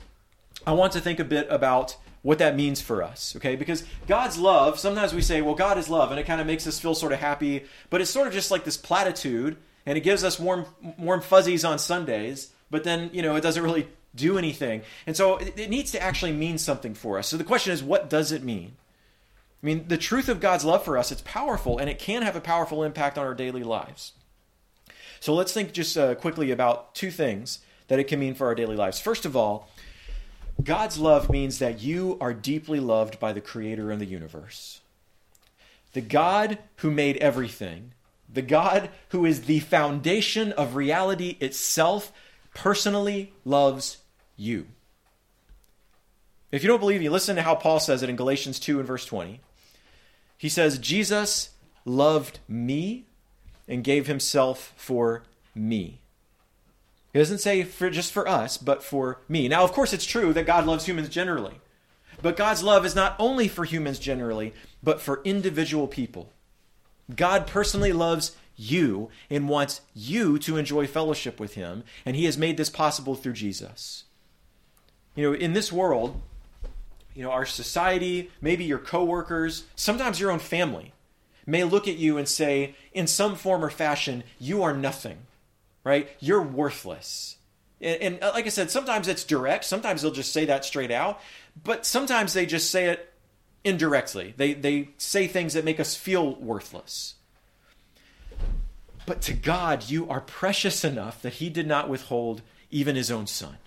I 0.67 0.73
want 0.73 0.93
to 0.95 1.01
think 1.01 1.21
a 1.21 1.25
bit 1.25 1.47
about 1.49 1.97
what 2.23 2.39
that 2.39 2.57
means 2.57 2.81
for 2.81 3.03
us, 3.03 3.35
okay? 3.37 3.57
Because 3.57 3.85
God's 4.07 4.39
love, 4.39 4.79
sometimes 4.79 5.13
we 5.13 5.23
say, 5.23 5.43
well, 5.43 5.57
God 5.57 5.77
is 5.77 5.89
love, 5.89 6.11
and 6.11 6.21
it 6.21 6.27
kind 6.27 6.41
of 6.41 6.47
makes 6.47 6.67
us 6.67 6.79
feel 6.79 6.95
sort 6.95 7.13
of 7.13 7.19
happy, 7.19 7.65
but 7.91 8.01
it's 8.01 8.11
sort 8.11 8.29
of 8.29 8.33
just 8.33 8.51
like 8.51 8.65
this 8.65 8.77
platitude, 8.77 9.57
and 9.85 9.99
it 9.99 10.03
gives 10.03 10.23
us 10.23 10.39
warm, 10.39 10.67
warm 10.99 11.21
fuzzies 11.21 11.65
on 11.65 11.79
Sundays, 11.79 12.53
but 12.71 12.85
then, 12.85 13.11
you 13.13 13.23
know, 13.23 13.35
it 13.35 13.41
doesn't 13.41 13.63
really 13.63 13.89
do 14.15 14.39
anything. 14.39 14.83
And 15.07 15.17
so 15.17 15.39
it, 15.39 15.59
it 15.59 15.71
needs 15.71 15.91
to 15.93 16.03
actually 16.03 16.33
mean 16.33 16.59
something 16.59 16.95
for 16.95 17.19
us. 17.19 17.27
So 17.27 17.37
the 17.37 17.45
question 17.45 17.73
is, 17.73 17.83
what 17.83 18.09
does 18.09 18.31
it 18.31 18.45
mean? 18.45 18.77
I 19.63 19.67
mean, 19.67 19.87
the 19.89 19.99
truth 19.99 20.29
of 20.29 20.41
God's 20.41 20.65
love 20.65 20.85
for 20.85 20.99
us, 20.99 21.11
it's 21.11 21.23
powerful, 21.23 21.79
and 21.79 21.91
it 21.91 21.99
can 21.99 22.23
have 22.23 22.37
a 22.37 22.41
powerful 22.41 22.85
impact 22.85 23.19
on 23.19 23.27
our 23.27 23.35
daily 23.35 23.63
lives. 23.63 24.13
So 25.19 25.35
let's 25.35 25.53
think 25.53 25.73
just 25.73 25.97
uh, 25.97 26.15
quickly 26.15 26.51
about 26.51 26.95
two 26.95 27.11
things 27.11 27.61
that 27.89 27.99
it 27.99 28.05
can 28.05 28.19
mean 28.21 28.35
for 28.35 28.47
our 28.47 28.55
daily 28.55 28.77
lives. 28.77 29.01
First 29.01 29.25
of 29.25 29.37
all, 29.37 29.69
God's 30.63 30.99
love 30.99 31.31
means 31.31 31.59
that 31.59 31.83
you 31.83 32.19
are 32.21 32.35
deeply 32.35 32.81
loved 32.81 33.19
by 33.19 33.33
the 33.33 33.41
Creator 33.41 33.91
in 33.91 33.99
the 33.99 34.07
universe. 34.07 34.81
The 35.93 36.01
God 36.01 36.59
who 36.77 36.91
made 36.91 37.17
everything, 37.19 37.93
the 38.33 38.43
God 38.43 38.91
who 39.11 39.25
is 39.25 39.43
the 39.43 39.61
foundation 39.61 40.53
of 40.53 40.77
reality 40.77 41.37
itself, 41.41 42.13
personally 42.55 43.33
loves 43.45 43.99
you. 44.37 44.67
If 46.51 46.63
you 46.63 46.69
don't 46.69 46.81
believe 46.81 47.01
me, 47.01 47.09
listen 47.09 47.37
to 47.37 47.43
how 47.43 47.55
Paul 47.55 47.81
says 47.81 48.03
it 48.03 48.11
in 48.11 48.17
Galatians 48.17 48.61
2 48.61 48.79
and 48.79 48.87
verse 48.87 49.07
20. 49.07 49.41
He 50.37 50.49
says, 50.51 50.79
Jesus 50.79 51.51
loved 51.87 52.41
me 52.47 53.07
and 53.67 53.83
gave 53.83 54.07
himself 54.07 54.75
for 54.77 55.23
me. 55.55 56.02
He 57.13 57.19
doesn't 57.19 57.39
say 57.39 57.63
for 57.63 57.91
just 57.91 58.13
for 58.13 58.27
us, 58.27 58.57
but 58.57 58.83
for 58.83 59.21
me. 59.29 59.49
Now, 59.49 59.65
of 59.65 59.73
course, 59.73 59.93
it's 59.93 60.07
true 60.07 60.33
that 60.33 60.47
God 60.47 60.67
loves 60.67 60.87
humans 60.87 61.09
generally. 61.09 61.61
But 62.23 62.37
God's 62.37 62.63
love 62.63 62.87
is 62.87 62.95
not 62.95 63.17
only 63.19 63.49
for 63.49 63.65
humans 63.65 63.99
generally, 63.99 64.55
but 64.83 65.01
for 65.01 65.21
individual 65.25 65.87
people. 65.87 66.33
God 67.15 67.47
personally 67.47 67.93
loves 67.93 68.37
you 68.57 69.11
and 69.29 69.49
wants 69.49 69.81
you 69.95 70.39
to 70.39 70.57
enjoy 70.57 70.87
fellowship 70.87 71.41
with 71.41 71.55
him, 71.55 71.85
and 72.07 72.17
he 72.17 72.25
has 72.27 72.39
made 72.39 72.57
this 72.57 72.71
possible 72.71 73.15
through 73.15 73.33
Jesus. 73.33 74.05
You 75.15 75.31
know, 75.31 75.37
in 75.37 75.53
this 75.53 75.73
world, 75.73 76.21
you 77.15 77.23
know, 77.23 77.31
our 77.31 77.45
society, 77.45 78.31
maybe 78.41 78.65
your 78.65 78.79
coworkers, 78.79 79.65
sometimes 79.75 80.21
your 80.21 80.31
own 80.31 80.39
family 80.39 80.93
may 81.45 81.65
look 81.65 81.89
at 81.89 81.97
you 81.97 82.17
and 82.17 82.29
say, 82.29 82.75
in 82.93 83.07
some 83.07 83.35
form 83.35 83.65
or 83.65 83.71
fashion, 83.71 84.23
you 84.39 84.63
are 84.63 84.75
nothing, 84.75 85.19
right? 85.85 86.09
You're 86.21 86.43
worthless. 86.43 87.37
And, 87.81 88.03
and 88.03 88.23
uh, 88.23 88.33
like 88.35 88.47
I 88.47 88.51
said, 88.51 88.71
sometimes 88.71 89.09
it's 89.09 89.25
direct. 89.25 89.65
Sometimes 89.65 90.03
they'll 90.03 90.13
just 90.13 90.33
say 90.33 90.45
that 90.47 90.65
straight 90.65 90.91
out. 90.91 91.21
But 91.63 91.85
sometimes 91.85 92.33
they 92.33 92.47
just 92.47 92.71
say 92.71 92.87
it 92.87 93.13
indirectly. 93.65 94.35
They, 94.37 94.55
they 94.55 94.91
say 94.99 95.27
things 95.27 95.55
that 95.55 95.65
make 95.65 95.81
us 95.81 95.95
feel 95.95 96.37
worthless. 96.37 97.15
But 99.05 99.21
to 99.23 99.33
God, 99.33 99.91
you 99.91 100.09
are 100.09 100.21
precious 100.21 100.85
enough 100.85 101.23
that 101.23 101.35
He 101.35 101.49
did 101.51 101.67
not 101.67 101.89
withhold 101.89 102.43
even 102.71 102.97
His 102.97 103.11
own 103.11 103.27
Son. 103.27 103.59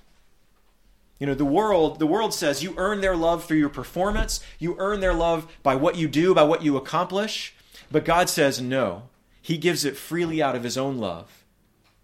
You 1.19 1.27
know, 1.27 1.33
the 1.33 1.45
world, 1.45 1.99
the 1.99 2.07
world 2.07 2.33
says 2.33 2.63
you 2.63 2.73
earn 2.77 3.01
their 3.01 3.15
love 3.15 3.45
through 3.45 3.57
your 3.57 3.69
performance, 3.69 4.41
you 4.59 4.75
earn 4.79 4.99
their 4.99 5.13
love 5.13 5.47
by 5.63 5.75
what 5.75 5.95
you 5.95 6.07
do, 6.07 6.33
by 6.33 6.43
what 6.43 6.61
you 6.61 6.75
accomplish. 6.75 7.55
But 7.91 8.05
God 8.05 8.29
says 8.29 8.59
no. 8.59 9.03
He 9.41 9.57
gives 9.57 9.85
it 9.85 9.95
freely 9.95 10.41
out 10.41 10.55
of 10.55 10.63
his 10.63 10.77
own 10.77 10.97
love. 10.97 11.44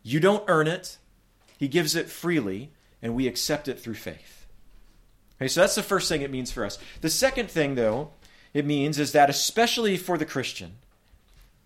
You 0.04 0.20
don't 0.20 0.44
earn 0.48 0.68
it. 0.68 0.98
He 1.58 1.68
gives 1.68 1.96
it 1.96 2.10
freely, 2.10 2.72
and 3.02 3.16
we 3.16 3.28
accept 3.28 3.68
it 3.68 3.80
through 3.80 3.96
faith. 3.96 4.48
Okay, 5.40 5.48
so 5.48 5.62
that's 5.62 5.76
the 5.76 5.84
first 5.84 6.10
thing 6.10 6.22
it 6.22 6.32
means 6.32 6.52
for 6.52 6.66
us. 6.66 6.78
The 7.02 7.10
second 7.10 7.50
thing, 7.50 7.76
though, 7.76 8.12
it 8.54 8.66
means 8.66 9.00
is 9.00 9.12
that 9.12 9.30
especially 9.30 9.98
for 9.98 10.18
the 10.18 10.26
Christian, 10.26 10.74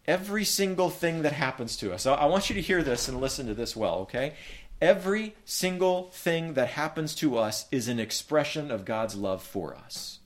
every 0.08 0.44
single 0.44 0.90
thing 0.90 1.24
that 1.24 1.34
happens 1.34 1.76
to 1.78 1.94
us, 1.94 2.06
I 2.06 2.26
want 2.26 2.50
you 2.50 2.56
to 2.56 2.62
hear 2.62 2.84
this 2.84 3.08
and 3.08 3.20
listen 3.20 3.48
to 3.48 3.54
this 3.54 3.76
well, 3.76 3.96
okay? 4.00 4.34
Every 4.82 5.36
single 5.46 6.10
thing 6.12 6.54
that 6.54 6.68
happens 6.70 7.16
to 7.16 7.38
us 7.38 7.66
is 7.72 7.88
an 7.88 8.00
expression 8.00 8.70
of 8.72 8.86
God's 8.86 9.16
love 9.16 9.42
for 9.42 9.76
us. 9.76 10.20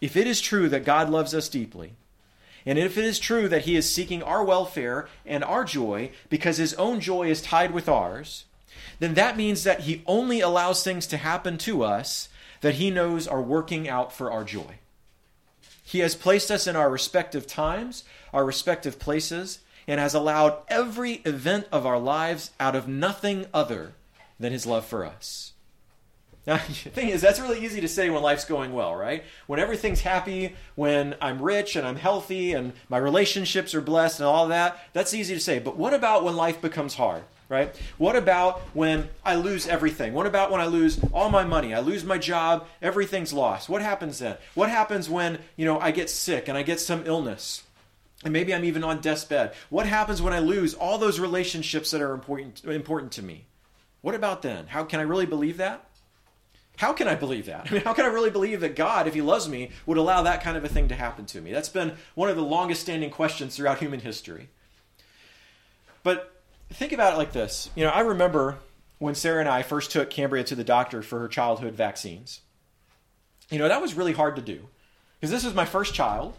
if 0.00 0.16
it 0.16 0.26
is 0.26 0.40
true 0.40 0.68
that 0.68 0.84
God 0.84 1.10
loves 1.10 1.34
us 1.34 1.48
deeply, 1.48 1.94
and 2.68 2.78
if 2.78 2.98
it 2.98 3.04
is 3.04 3.18
true 3.18 3.48
that 3.48 3.62
He 3.62 3.76
is 3.76 3.90
seeking 3.90 4.22
our 4.22 4.44
welfare 4.44 5.08
and 5.24 5.42
our 5.42 5.64
joy 5.64 6.10
because 6.28 6.58
His 6.58 6.74
own 6.74 7.00
joy 7.00 7.30
is 7.30 7.40
tied 7.40 7.70
with 7.70 7.88
ours, 7.88 8.44
then 8.98 9.14
that 9.14 9.38
means 9.38 9.64
that 9.64 9.80
He 9.80 10.02
only 10.06 10.40
allows 10.40 10.84
things 10.84 11.06
to 11.06 11.16
happen 11.16 11.56
to 11.58 11.82
us 11.82 12.28
that 12.60 12.74
He 12.74 12.90
knows 12.90 13.26
are 13.26 13.40
working 13.40 13.88
out 13.88 14.12
for 14.12 14.30
our 14.30 14.44
joy. 14.44 14.80
He 15.82 16.00
has 16.00 16.14
placed 16.14 16.50
us 16.50 16.66
in 16.66 16.76
our 16.76 16.90
respective 16.90 17.46
times, 17.46 18.04
our 18.34 18.44
respective 18.44 18.98
places, 18.98 19.60
and 19.86 19.98
has 19.98 20.12
allowed 20.12 20.58
every 20.68 21.22
event 21.24 21.66
of 21.72 21.86
our 21.86 21.98
lives 21.98 22.50
out 22.60 22.76
of 22.76 22.86
nothing 22.86 23.46
other 23.54 23.94
than 24.38 24.52
His 24.52 24.66
love 24.66 24.84
for 24.84 25.06
us. 25.06 25.54
Now, 26.48 26.56
the 26.66 26.90
thing 26.90 27.10
is, 27.10 27.20
that's 27.20 27.38
really 27.38 27.64
easy 27.64 27.82
to 27.82 27.88
say 27.88 28.08
when 28.10 28.22
life's 28.22 28.46
going 28.46 28.72
well, 28.72 28.96
right? 28.96 29.22
When 29.46 29.60
everything's 29.60 30.00
happy, 30.00 30.56
when 30.74 31.14
I'm 31.20 31.40
rich 31.40 31.76
and 31.76 31.86
I'm 31.86 31.96
healthy 31.96 32.54
and 32.54 32.72
my 32.88 32.96
relationships 32.96 33.74
are 33.74 33.82
blessed 33.82 34.20
and 34.20 34.26
all 34.26 34.48
that, 34.48 34.78
that's 34.94 35.14
easy 35.14 35.34
to 35.34 35.40
say. 35.40 35.58
But 35.60 35.76
what 35.76 35.92
about 35.92 36.24
when 36.24 36.34
life 36.34 36.60
becomes 36.62 36.94
hard, 36.94 37.22
right? 37.50 37.78
What 37.98 38.16
about 38.16 38.60
when 38.72 39.10
I 39.24 39.34
lose 39.34 39.68
everything? 39.68 40.14
What 40.14 40.26
about 40.26 40.50
when 40.50 40.62
I 40.62 40.66
lose 40.66 40.98
all 41.12 41.28
my 41.28 41.44
money? 41.44 41.74
I 41.74 41.80
lose 41.80 42.02
my 42.02 42.16
job, 42.16 42.66
everything's 42.80 43.34
lost. 43.34 43.68
What 43.68 43.82
happens 43.82 44.18
then? 44.18 44.38
What 44.54 44.70
happens 44.70 45.08
when, 45.10 45.40
you 45.56 45.66
know, 45.66 45.78
I 45.78 45.90
get 45.90 46.08
sick 46.08 46.48
and 46.48 46.56
I 46.56 46.62
get 46.62 46.80
some 46.80 47.02
illness? 47.06 47.62
And 48.24 48.32
maybe 48.32 48.52
I'm 48.54 48.64
even 48.64 48.82
on 48.82 49.00
deathbed. 49.00 49.52
What 49.68 49.86
happens 49.86 50.22
when 50.22 50.32
I 50.32 50.40
lose 50.40 50.74
all 50.74 50.98
those 50.98 51.20
relationships 51.20 51.90
that 51.92 52.00
are 52.00 52.14
important 52.14 52.64
important 52.64 53.12
to 53.12 53.22
me? 53.22 53.44
What 54.00 54.16
about 54.16 54.42
then? 54.42 54.66
How 54.66 54.84
can 54.84 54.98
I 54.98 55.04
really 55.04 55.26
believe 55.26 55.58
that? 55.58 55.87
How 56.78 56.92
can 56.92 57.08
I 57.08 57.16
believe 57.16 57.46
that? 57.46 57.66
I 57.68 57.74
mean, 57.74 57.82
how 57.82 57.92
can 57.92 58.04
I 58.04 58.08
really 58.08 58.30
believe 58.30 58.60
that 58.60 58.76
God, 58.76 59.08
if 59.08 59.14
He 59.14 59.20
loves 59.20 59.48
me, 59.48 59.70
would 59.84 59.98
allow 59.98 60.22
that 60.22 60.44
kind 60.44 60.56
of 60.56 60.64
a 60.64 60.68
thing 60.68 60.86
to 60.88 60.94
happen 60.94 61.26
to 61.26 61.40
me? 61.40 61.52
That's 61.52 61.68
been 61.68 61.94
one 62.14 62.30
of 62.30 62.36
the 62.36 62.42
longest 62.42 62.82
standing 62.82 63.10
questions 63.10 63.56
throughout 63.56 63.80
human 63.80 63.98
history. 63.98 64.48
But 66.04 66.40
think 66.70 66.92
about 66.92 67.14
it 67.14 67.16
like 67.16 67.32
this. 67.32 67.68
You 67.74 67.84
know, 67.84 67.90
I 67.90 68.00
remember 68.00 68.58
when 69.00 69.16
Sarah 69.16 69.40
and 69.40 69.48
I 69.48 69.62
first 69.62 69.90
took 69.90 70.08
Cambria 70.08 70.44
to 70.44 70.54
the 70.54 70.62
doctor 70.62 71.02
for 71.02 71.18
her 71.18 71.26
childhood 71.26 71.74
vaccines. 71.74 72.42
You 73.50 73.58
know, 73.58 73.66
that 73.66 73.82
was 73.82 73.94
really 73.94 74.12
hard 74.12 74.36
to 74.36 74.42
do 74.42 74.68
because 75.18 75.32
this 75.32 75.44
was 75.44 75.54
my 75.54 75.64
first 75.64 75.94
child. 75.94 76.34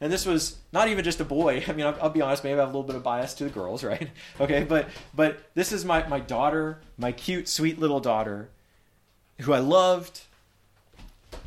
And 0.00 0.12
this 0.12 0.26
was 0.26 0.56
not 0.72 0.88
even 0.88 1.04
just 1.04 1.20
a 1.20 1.24
boy. 1.24 1.62
I 1.68 1.72
mean, 1.72 1.86
I'll, 1.86 1.96
I'll, 2.02 2.10
be 2.10 2.20
honest, 2.20 2.42
maybe 2.42 2.54
I 2.54 2.64
have 2.64 2.68
a 2.68 2.72
little 2.72 2.82
bit 2.82 2.96
of 2.96 3.04
bias 3.04 3.32
to 3.34 3.44
the 3.44 3.50
girls, 3.50 3.84
right? 3.84 4.10
Okay, 4.40 4.64
but 4.64 4.88
but 5.14 5.38
this 5.54 5.70
is 5.70 5.84
my, 5.84 6.04
my 6.08 6.18
daughter, 6.18 6.80
my 6.98 7.12
cute, 7.12 7.48
sweet 7.48 7.78
little 7.78 8.00
daughter, 8.00 8.50
who 9.40 9.52
I 9.52 9.58
loved, 9.58 10.22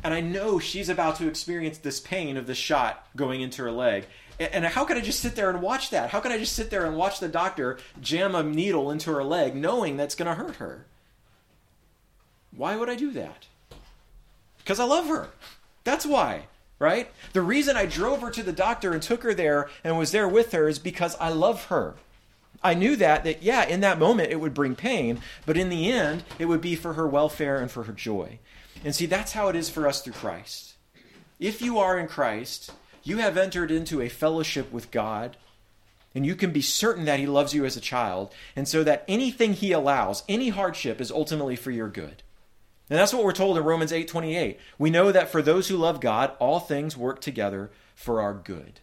and 0.04 0.14
I 0.14 0.20
know 0.20 0.58
she's 0.58 0.88
about 0.88 1.16
to 1.16 1.28
experience 1.28 1.78
this 1.78 2.00
pain 2.00 2.36
of 2.36 2.46
the 2.46 2.54
shot 2.54 3.06
going 3.16 3.40
into 3.40 3.62
her 3.62 3.72
leg. 3.72 4.06
And 4.38 4.64
how 4.64 4.84
can 4.84 4.96
I 4.96 5.00
just 5.00 5.20
sit 5.20 5.34
there 5.34 5.50
and 5.50 5.60
watch 5.60 5.90
that? 5.90 6.10
How 6.10 6.20
can 6.20 6.30
I 6.30 6.38
just 6.38 6.54
sit 6.54 6.70
there 6.70 6.86
and 6.86 6.96
watch 6.96 7.18
the 7.18 7.28
doctor 7.28 7.78
jam 8.00 8.36
a 8.36 8.42
needle 8.42 8.90
into 8.90 9.10
her 9.10 9.24
leg 9.24 9.56
knowing 9.56 9.96
that's 9.96 10.14
going 10.14 10.28
to 10.28 10.34
hurt 10.34 10.56
her? 10.56 10.86
Why 12.56 12.76
would 12.76 12.88
I 12.88 12.94
do 12.94 13.10
that? 13.12 13.46
Because 14.58 14.78
I 14.78 14.84
love 14.84 15.06
her. 15.08 15.30
That's 15.82 16.06
why, 16.06 16.46
right? 16.78 17.10
The 17.32 17.42
reason 17.42 17.76
I 17.76 17.86
drove 17.86 18.20
her 18.20 18.30
to 18.30 18.42
the 18.42 18.52
doctor 18.52 18.92
and 18.92 19.02
took 19.02 19.24
her 19.24 19.34
there 19.34 19.70
and 19.82 19.98
was 19.98 20.12
there 20.12 20.28
with 20.28 20.52
her 20.52 20.68
is 20.68 20.78
because 20.78 21.16
I 21.18 21.30
love 21.30 21.64
her. 21.64 21.94
I 22.62 22.74
knew 22.74 22.96
that 22.96 23.24
that 23.24 23.42
yeah, 23.42 23.64
in 23.64 23.80
that 23.80 23.98
moment 23.98 24.32
it 24.32 24.40
would 24.40 24.54
bring 24.54 24.74
pain, 24.74 25.20
but 25.46 25.56
in 25.56 25.68
the 25.68 25.90
end 25.90 26.24
it 26.38 26.46
would 26.46 26.60
be 26.60 26.74
for 26.74 26.94
her 26.94 27.06
welfare 27.06 27.58
and 27.58 27.70
for 27.70 27.84
her 27.84 27.92
joy. 27.92 28.38
And 28.84 28.94
see, 28.94 29.06
that's 29.06 29.32
how 29.32 29.48
it 29.48 29.56
is 29.56 29.68
for 29.68 29.86
us 29.86 30.02
through 30.02 30.14
Christ. 30.14 30.74
If 31.38 31.62
you 31.62 31.78
are 31.78 31.98
in 31.98 32.08
Christ, 32.08 32.72
you 33.02 33.18
have 33.18 33.36
entered 33.36 33.70
into 33.70 34.00
a 34.00 34.08
fellowship 34.08 34.72
with 34.72 34.90
God, 34.90 35.36
and 36.14 36.26
you 36.26 36.34
can 36.34 36.52
be 36.52 36.62
certain 36.62 37.04
that 37.04 37.20
he 37.20 37.26
loves 37.26 37.54
you 37.54 37.64
as 37.64 37.76
a 37.76 37.80
child, 37.80 38.34
and 38.56 38.66
so 38.66 38.82
that 38.84 39.04
anything 39.08 39.54
he 39.54 39.72
allows, 39.72 40.24
any 40.28 40.48
hardship 40.48 41.00
is 41.00 41.10
ultimately 41.10 41.56
for 41.56 41.70
your 41.70 41.88
good. 41.88 42.22
And 42.90 42.98
that's 42.98 43.12
what 43.12 43.24
we're 43.24 43.32
told 43.32 43.56
in 43.56 43.64
Romans 43.64 43.92
8:28. 43.92 44.58
We 44.78 44.90
know 44.90 45.12
that 45.12 45.30
for 45.30 45.42
those 45.42 45.68
who 45.68 45.76
love 45.76 46.00
God, 46.00 46.32
all 46.38 46.60
things 46.60 46.96
work 46.96 47.20
together 47.20 47.70
for 47.94 48.20
our 48.20 48.34
good. 48.34 48.80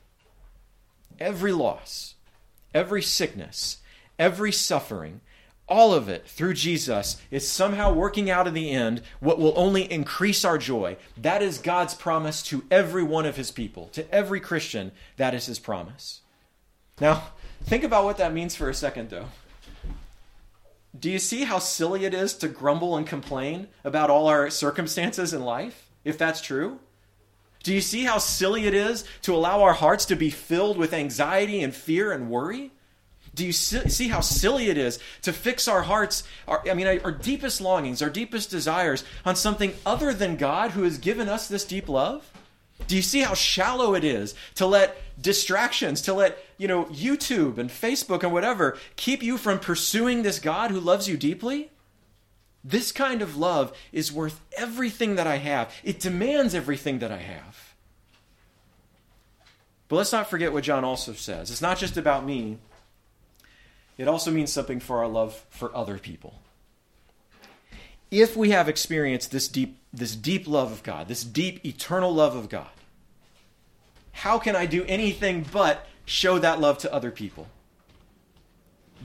Every 1.19 1.51
loss, 1.51 2.14
every 2.75 3.01
sickness, 3.01 3.77
every 4.19 4.51
suffering, 4.51 5.21
all 5.67 5.95
of 5.95 6.07
it 6.09 6.27
through 6.27 6.53
Jesus 6.53 7.19
is 7.31 7.49
somehow 7.49 7.91
working 7.91 8.29
out 8.29 8.47
in 8.47 8.53
the 8.53 8.69
end 8.69 9.01
what 9.19 9.39
will 9.39 9.53
only 9.55 9.91
increase 9.91 10.45
our 10.45 10.59
joy. 10.59 10.95
That 11.17 11.41
is 11.41 11.57
God's 11.57 11.95
promise 11.95 12.43
to 12.43 12.63
every 12.69 13.01
one 13.01 13.25
of 13.25 13.37
his 13.37 13.49
people. 13.49 13.87
To 13.93 14.13
every 14.13 14.39
Christian, 14.39 14.91
that 15.17 15.33
is 15.33 15.47
his 15.47 15.57
promise. 15.57 16.21
Now, 17.01 17.29
think 17.63 17.83
about 17.83 18.03
what 18.03 18.17
that 18.17 18.33
means 18.33 18.55
for 18.55 18.69
a 18.69 18.75
second, 18.75 19.09
though. 19.09 19.29
Do 20.97 21.09
you 21.09 21.19
see 21.19 21.45
how 21.45 21.59
silly 21.59 22.05
it 22.05 22.13
is 22.13 22.35
to 22.35 22.47
grumble 22.47 22.95
and 22.95 23.07
complain 23.07 23.67
about 23.83 24.09
all 24.09 24.27
our 24.27 24.49
circumstances 24.49 25.33
in 25.33 25.41
life, 25.41 25.89
if 26.03 26.17
that's 26.17 26.41
true? 26.41 26.79
Do 27.65 27.73
you 27.73 27.81
see 27.81 28.03
how 28.03 28.19
silly 28.19 28.67
it 28.67 28.75
is 28.75 29.05
to 29.23 29.33
allow 29.33 29.63
our 29.63 29.73
hearts 29.73 30.05
to 30.05 30.15
be 30.15 30.29
filled 30.29 30.77
with 30.77 30.93
anxiety 30.93 31.63
and 31.63 31.73
fear 31.73 32.11
and 32.11 32.29
worry? 32.29 32.69
Do 33.33 33.43
you 33.43 33.53
see 33.53 34.07
how 34.07 34.19
silly 34.19 34.69
it 34.69 34.77
is 34.77 34.99
to 35.23 35.33
fix 35.33 35.67
our 35.67 35.81
hearts, 35.81 36.23
our, 36.47 36.61
I 36.69 36.75
mean, 36.75 36.85
our 36.85 37.11
deepest 37.11 37.61
longings, 37.61 38.03
our 38.03 38.09
deepest 38.11 38.51
desires 38.51 39.03
on 39.25 39.35
something 39.35 39.73
other 39.83 40.13
than 40.13 40.35
God 40.35 40.71
who 40.71 40.83
has 40.83 40.99
given 40.99 41.27
us 41.27 41.47
this 41.47 41.65
deep 41.65 41.89
love? 41.89 42.31
Do 42.87 42.95
you 42.95 43.01
see 43.01 43.21
how 43.21 43.33
shallow 43.33 43.95
it 43.95 44.03
is 44.03 44.35
to 44.55 44.67
let 44.67 44.95
distractions, 45.19 46.03
to 46.03 46.13
let, 46.13 46.37
you 46.59 46.67
know, 46.67 46.85
YouTube 46.85 47.57
and 47.57 47.71
Facebook 47.71 48.21
and 48.21 48.31
whatever 48.31 48.77
keep 48.95 49.23
you 49.23 49.39
from 49.39 49.57
pursuing 49.57 50.21
this 50.21 50.37
God 50.37 50.69
who 50.69 50.79
loves 50.79 51.09
you 51.09 51.17
deeply? 51.17 51.71
This 52.67 52.91
kind 52.91 53.21
of 53.21 53.37
love 53.37 53.77
is 53.91 54.11
worth 54.11 54.41
everything 54.57 55.15
that 55.15 55.27
I 55.27 55.37
have. 55.37 55.71
It 55.83 55.99
demands 55.99 56.55
everything 56.55 56.97
that 56.97 57.11
I 57.11 57.19
have. 57.19 57.75
But 59.87 59.97
let's 59.97 60.11
not 60.11 60.31
forget 60.31 60.51
what 60.51 60.63
John 60.63 60.83
also 60.83 61.13
says. 61.13 61.51
It's 61.51 61.61
not 61.61 61.77
just 61.77 61.95
about 61.95 62.25
me, 62.25 62.57
it 63.99 64.07
also 64.07 64.31
means 64.31 64.51
something 64.51 64.79
for 64.79 64.97
our 64.97 65.07
love 65.07 65.45
for 65.51 65.73
other 65.75 65.99
people. 65.99 66.39
If 68.09 68.35
we 68.35 68.49
have 68.49 68.67
experienced 68.67 69.29
this 69.29 69.47
deep, 69.47 69.77
this 69.93 70.15
deep 70.15 70.47
love 70.47 70.71
of 70.71 70.81
God, 70.81 71.07
this 71.07 71.23
deep 71.23 71.63
eternal 71.63 72.13
love 72.13 72.35
of 72.35 72.49
God, 72.49 72.69
how 74.11 74.39
can 74.39 74.55
I 74.55 74.65
do 74.65 74.83
anything 74.85 75.45
but 75.51 75.85
show 76.05 76.39
that 76.39 76.59
love 76.59 76.79
to 76.79 76.91
other 76.91 77.11
people? 77.11 77.47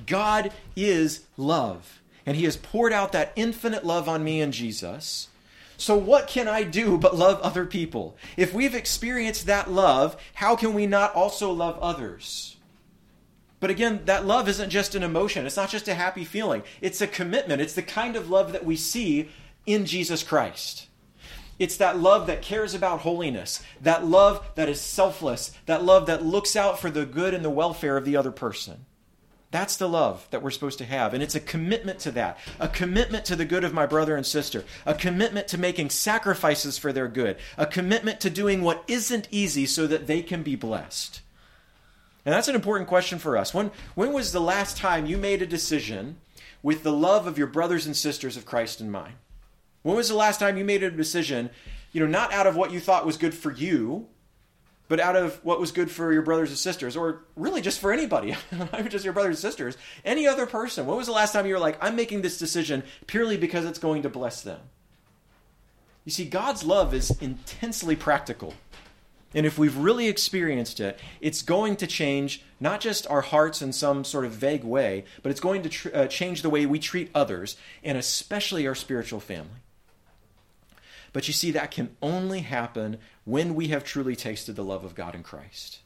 God 0.07 0.51
is 0.75 1.25
love 1.37 2.00
and 2.27 2.37
he 2.37 2.45
has 2.45 2.57
poured 2.57 2.93
out 2.93 3.13
that 3.13 3.33
infinite 3.37 3.85
love 3.85 4.09
on 4.09 4.25
me 4.25 4.41
in 4.41 4.53
Jesus. 4.53 5.29
So, 5.77 5.97
what 5.97 6.29
can 6.29 6.47
I 6.47 6.63
do 6.63 6.99
but 6.99 7.17
love 7.17 7.41
other 7.41 7.65
people? 7.65 8.17
If 8.37 8.53
we've 8.53 8.75
experienced 8.75 9.47
that 9.47 9.71
love, 9.71 10.21
how 10.35 10.55
can 10.55 10.75
we 10.75 10.87
not 10.87 11.15
also 11.15 11.51
love 11.53 11.79
others? 11.81 12.57
But 13.61 13.71
again, 13.71 14.01
that 14.07 14.27
love 14.27 14.49
isn't 14.49 14.71
just 14.71 14.95
an 14.95 15.03
emotion. 15.03 15.47
It's 15.47 15.57
not 15.57 15.71
just 15.71 15.89
a 15.89 15.95
happy 15.95 16.25
feeling. 16.25 16.63
It's 16.81 17.01
a 17.01 17.07
commitment. 17.07 17.61
It's 17.61 17.75
the 17.75 17.83
kind 17.83 18.17
of 18.17 18.31
love 18.31 18.53
that 18.53 18.65
we 18.65 18.77
see 18.77 19.29
in 19.67 19.87
Jesus 19.87 20.23
Christ. 20.23 20.87
It's 21.59 21.77
that 21.77 21.99
love 21.99 22.27
that 22.27 22.41
cares 22.41 22.73
about 22.73 23.01
holiness, 23.01 23.63
that 23.83 24.07
love 24.07 24.47
that 24.55 24.71
is 24.71 24.81
selfless, 24.81 25.53
that 25.67 25.85
love 25.85 26.07
that 26.07 26.25
looks 26.25 26.57
out 26.57 26.81
for 26.81 26.91
the 26.91 27.05
good 27.05 27.35
and 27.35 27.45
the 27.45 27.51
welfare 27.51 27.99
of 27.99 28.07
the 28.07 28.17
other 28.17 28.33
person. 28.33 28.87
That's 29.51 29.77
the 29.77 29.89
love 29.89 30.29
that 30.31 30.43
we're 30.43 30.53
supposed 30.53 30.79
to 30.79 30.85
have. 30.85 31.13
And 31.13 31.23
it's 31.23 31.35
a 31.35 31.41
commitment 31.41 31.99
to 32.01 32.13
that, 32.13 32.39
a 32.61 32.69
commitment 32.69 33.25
to 33.25 33.37
the 33.37 33.45
good 33.45 33.65
of 33.65 33.75
my 33.75 33.85
brother 33.85 34.17
and 34.17 34.25
sister, 34.25 34.65
a 34.87 34.95
commitment 34.95 35.49
to 35.49 35.59
making 35.59 35.91
sacrifices 35.91 36.79
for 36.79 36.93
their 36.93 37.09
good, 37.09 37.37
a 37.59 37.67
commitment 37.67 38.21
to 38.21 38.31
doing 38.31 38.63
what 38.63 38.85
isn't 38.87 39.27
easy 39.31 39.67
so 39.67 39.89
that 39.89 40.07
they 40.07 40.23
can 40.23 40.45
be 40.45 40.55
blessed. 40.55 41.21
And 42.25 42.33
that's 42.33 42.49
an 42.49 42.55
important 42.55 42.89
question 42.89 43.19
for 43.19 43.37
us. 43.37 43.53
When, 43.53 43.73
when 43.95 44.13
was 44.13 44.33
the 44.33 44.41
last 44.41 44.77
time 44.77 45.07
you 45.07 45.17
made 45.17 45.43
a 45.43 45.47
decision 45.47 46.19
with 46.63 46.83
the 46.83 46.93
love 46.93 47.27
of 47.27 47.39
your 47.39 47.47
brothers 47.47 47.87
and 47.87 47.97
sisters 47.97 48.37
of 48.37 48.47
Christ 48.47 48.81
in 48.81 48.91
mind? 48.91 49.15
When 49.83 49.97
was 49.97 50.11
the 50.11 50.15
last 50.15 50.39
time 50.39 50.59
you 50.59 50.65
made 50.65 50.83
a 50.83 50.91
decision, 50.91 51.51
you 51.93 52.01
know, 52.01 52.07
not 52.07 52.33
out 52.33 52.47
of 52.47 52.55
what 52.55 52.71
you 52.71 52.79
thought 52.79 53.07
was 53.07 53.17
good 53.17 53.35
for 53.35 53.51
you, 53.51 54.07
but 54.91 54.99
out 54.99 55.15
of 55.15 55.37
what 55.45 55.61
was 55.61 55.71
good 55.71 55.89
for 55.89 56.13
your 56.13 56.21
brothers 56.21 56.49
and 56.49 56.59
sisters, 56.59 56.97
or 56.97 57.23
really 57.37 57.61
just 57.61 57.79
for 57.79 57.93
anybody, 57.93 58.37
just 58.89 59.05
your 59.05 59.15
brothers 59.15 59.37
and 59.37 59.39
sisters, 59.39 59.79
any 60.05 60.27
other 60.27 60.47
person. 60.47 60.85
When 60.85 60.97
was 60.97 61.07
the 61.07 61.13
last 61.13 61.33
time 61.33 61.47
you 61.47 61.55
were 61.55 61.61
like, 61.61 61.79
I'm 61.81 61.95
making 61.95 62.23
this 62.23 62.39
decision 62.39 62.83
purely 63.07 63.37
because 63.37 63.65
it's 63.65 63.79
going 63.79 64.03
to 64.03 64.09
bless 64.09 64.43
them? 64.43 64.59
You 66.05 66.11
see, 66.11 66.25
God's 66.25 66.65
love 66.65 66.93
is 66.93 67.13
intensely 67.21 67.95
practical. 67.95 68.55
And 69.33 69.47
if 69.47 69.61
we've 69.61 69.77
really 69.77 70.09
experienced 70.09 70.81
it, 70.81 70.99
it's 71.21 71.41
going 71.41 71.77
to 71.77 71.87
change 71.87 72.43
not 72.59 72.81
just 72.81 73.07
our 73.07 73.21
hearts 73.21 73.63
in 73.63 73.73
some 73.73 74.03
sort 74.03 74.25
of 74.25 74.33
vague 74.33 74.65
way, 74.65 75.05
but 75.23 75.31
it's 75.31 75.39
going 75.39 75.63
to 75.63 75.69
tr- 75.69 75.95
uh, 75.95 76.07
change 76.09 76.43
the 76.43 76.51
way 76.51 76.67
we 76.67 76.81
treat 76.81 77.13
others, 77.15 77.57
and 77.85 77.97
especially 77.97 78.67
our 78.67 78.75
spiritual 78.75 79.21
family. 79.21 79.61
But 81.13 81.29
you 81.29 81.35
see, 81.35 81.53
that 81.53 81.71
can 81.71 81.97
only 82.03 82.41
happen 82.41 82.99
when 83.31 83.55
we 83.55 83.69
have 83.69 83.85
truly 83.85 84.17
tasted 84.17 84.57
the 84.57 84.65
love 84.65 84.85
of 84.85 84.95
God 84.95 85.15
in 85.15 85.23
Christ. 85.23 85.79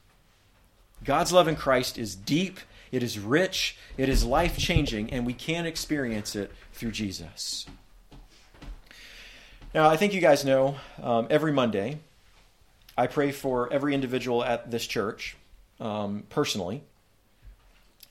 God's 1.04 1.32
love 1.32 1.46
in 1.46 1.56
Christ 1.56 1.98
is 1.98 2.16
deep, 2.16 2.58
it 2.90 3.02
is 3.02 3.18
rich, 3.18 3.76
it 3.98 4.08
is 4.08 4.24
life 4.24 4.56
changing, 4.56 5.10
and 5.10 5.26
we 5.26 5.34
can 5.34 5.66
experience 5.66 6.34
it 6.34 6.50
through 6.72 6.92
Jesus. 6.92 7.66
Now, 9.74 9.90
I 9.90 9.96
think 9.96 10.14
you 10.14 10.20
guys 10.20 10.44
know 10.44 10.76
um, 11.02 11.26
every 11.28 11.52
Monday 11.52 11.98
I 12.96 13.08
pray 13.08 13.32
for 13.32 13.72
every 13.72 13.94
individual 13.94 14.44
at 14.44 14.70
this 14.70 14.86
church 14.86 15.36
um, 15.80 16.22
personally. 16.30 16.82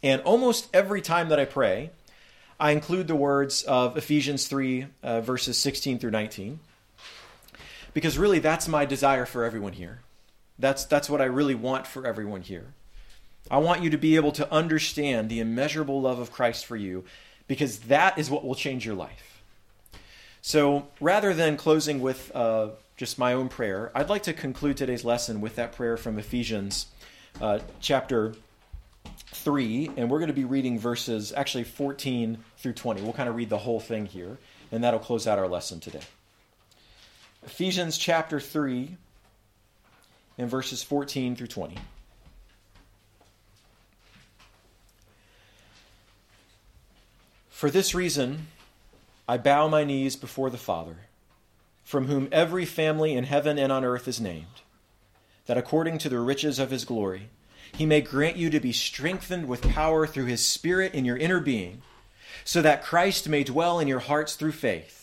And 0.03 0.21
almost 0.23 0.67
every 0.73 1.01
time 1.01 1.29
that 1.29 1.39
I 1.39 1.45
pray, 1.45 1.91
I 2.59 2.71
include 2.71 3.07
the 3.07 3.15
words 3.15 3.63
of 3.63 3.97
Ephesians 3.97 4.47
3, 4.47 4.87
uh, 5.01 5.21
verses 5.21 5.57
16 5.57 5.99
through 5.99 6.11
19. 6.11 6.59
Because 7.93 8.17
really, 8.17 8.39
that's 8.39 8.67
my 8.67 8.85
desire 8.85 9.25
for 9.25 9.43
everyone 9.43 9.73
here. 9.73 9.99
That's, 10.59 10.85
that's 10.85 11.09
what 11.09 11.21
I 11.21 11.25
really 11.25 11.55
want 11.55 11.87
for 11.87 12.05
everyone 12.05 12.41
here. 12.41 12.73
I 13.51 13.57
want 13.57 13.83
you 13.83 13.89
to 13.89 13.97
be 13.97 14.15
able 14.15 14.31
to 14.33 14.51
understand 14.51 15.29
the 15.29 15.39
immeasurable 15.39 16.01
love 16.01 16.19
of 16.19 16.31
Christ 16.31 16.65
for 16.65 16.75
you, 16.75 17.03
because 17.47 17.79
that 17.81 18.17
is 18.17 18.29
what 18.29 18.45
will 18.45 18.55
change 18.55 18.85
your 18.85 18.95
life. 18.95 19.41
So 20.41 20.87
rather 20.99 21.33
than 21.33 21.57
closing 21.57 22.01
with 22.01 22.31
uh, 22.35 22.69
just 22.97 23.17
my 23.17 23.33
own 23.33 23.49
prayer, 23.49 23.91
I'd 23.93 24.09
like 24.09 24.23
to 24.23 24.33
conclude 24.33 24.77
today's 24.77 25.05
lesson 25.05 25.41
with 25.41 25.55
that 25.55 25.73
prayer 25.73 25.97
from 25.97 26.17
Ephesians 26.19 26.87
uh, 27.41 27.59
chapter 27.79 28.33
3, 29.27 29.91
and 29.97 30.09
we're 30.09 30.19
going 30.19 30.27
to 30.27 30.33
be 30.33 30.45
reading 30.45 30.79
verses 30.79 31.33
actually 31.35 31.63
14 31.63 32.37
through 32.57 32.73
20. 32.73 33.01
We'll 33.01 33.13
kind 33.13 33.29
of 33.29 33.35
read 33.35 33.49
the 33.49 33.57
whole 33.57 33.79
thing 33.79 34.05
here, 34.05 34.37
and 34.71 34.83
that'll 34.83 34.99
close 34.99 35.27
out 35.27 35.39
our 35.39 35.47
lesson 35.47 35.79
today. 35.79 36.01
Ephesians 37.45 37.97
chapter 37.97 38.39
3, 38.39 38.95
and 40.37 40.49
verses 40.49 40.81
14 40.81 41.35
through 41.35 41.47
20. 41.47 41.77
For 47.49 47.69
this 47.69 47.93
reason, 47.93 48.47
I 49.27 49.37
bow 49.37 49.67
my 49.67 49.83
knees 49.83 50.15
before 50.15 50.49
the 50.49 50.57
Father, 50.57 50.95
from 51.83 52.07
whom 52.07 52.29
every 52.31 52.65
family 52.65 53.13
in 53.13 53.25
heaven 53.25 53.59
and 53.59 53.71
on 53.71 53.83
earth 53.83 54.07
is 54.07 54.21
named, 54.21 54.61
that 55.45 55.57
according 55.57 55.97
to 55.99 56.09
the 56.09 56.19
riches 56.19 56.59
of 56.59 56.71
his 56.71 56.85
glory, 56.85 57.29
he 57.75 57.85
may 57.85 58.01
grant 58.01 58.37
you 58.37 58.49
to 58.51 58.59
be 58.61 58.71
strengthened 58.71 59.49
with 59.49 59.69
power 59.69 60.07
through 60.07 60.25
his 60.25 60.45
Spirit 60.45 60.93
in 60.93 61.03
your 61.03 61.17
inner 61.17 61.41
being, 61.41 61.81
so 62.45 62.61
that 62.61 62.83
Christ 62.83 63.27
may 63.27 63.43
dwell 63.43 63.79
in 63.79 63.87
your 63.87 63.99
hearts 63.99 64.35
through 64.35 64.53
faith, 64.53 65.02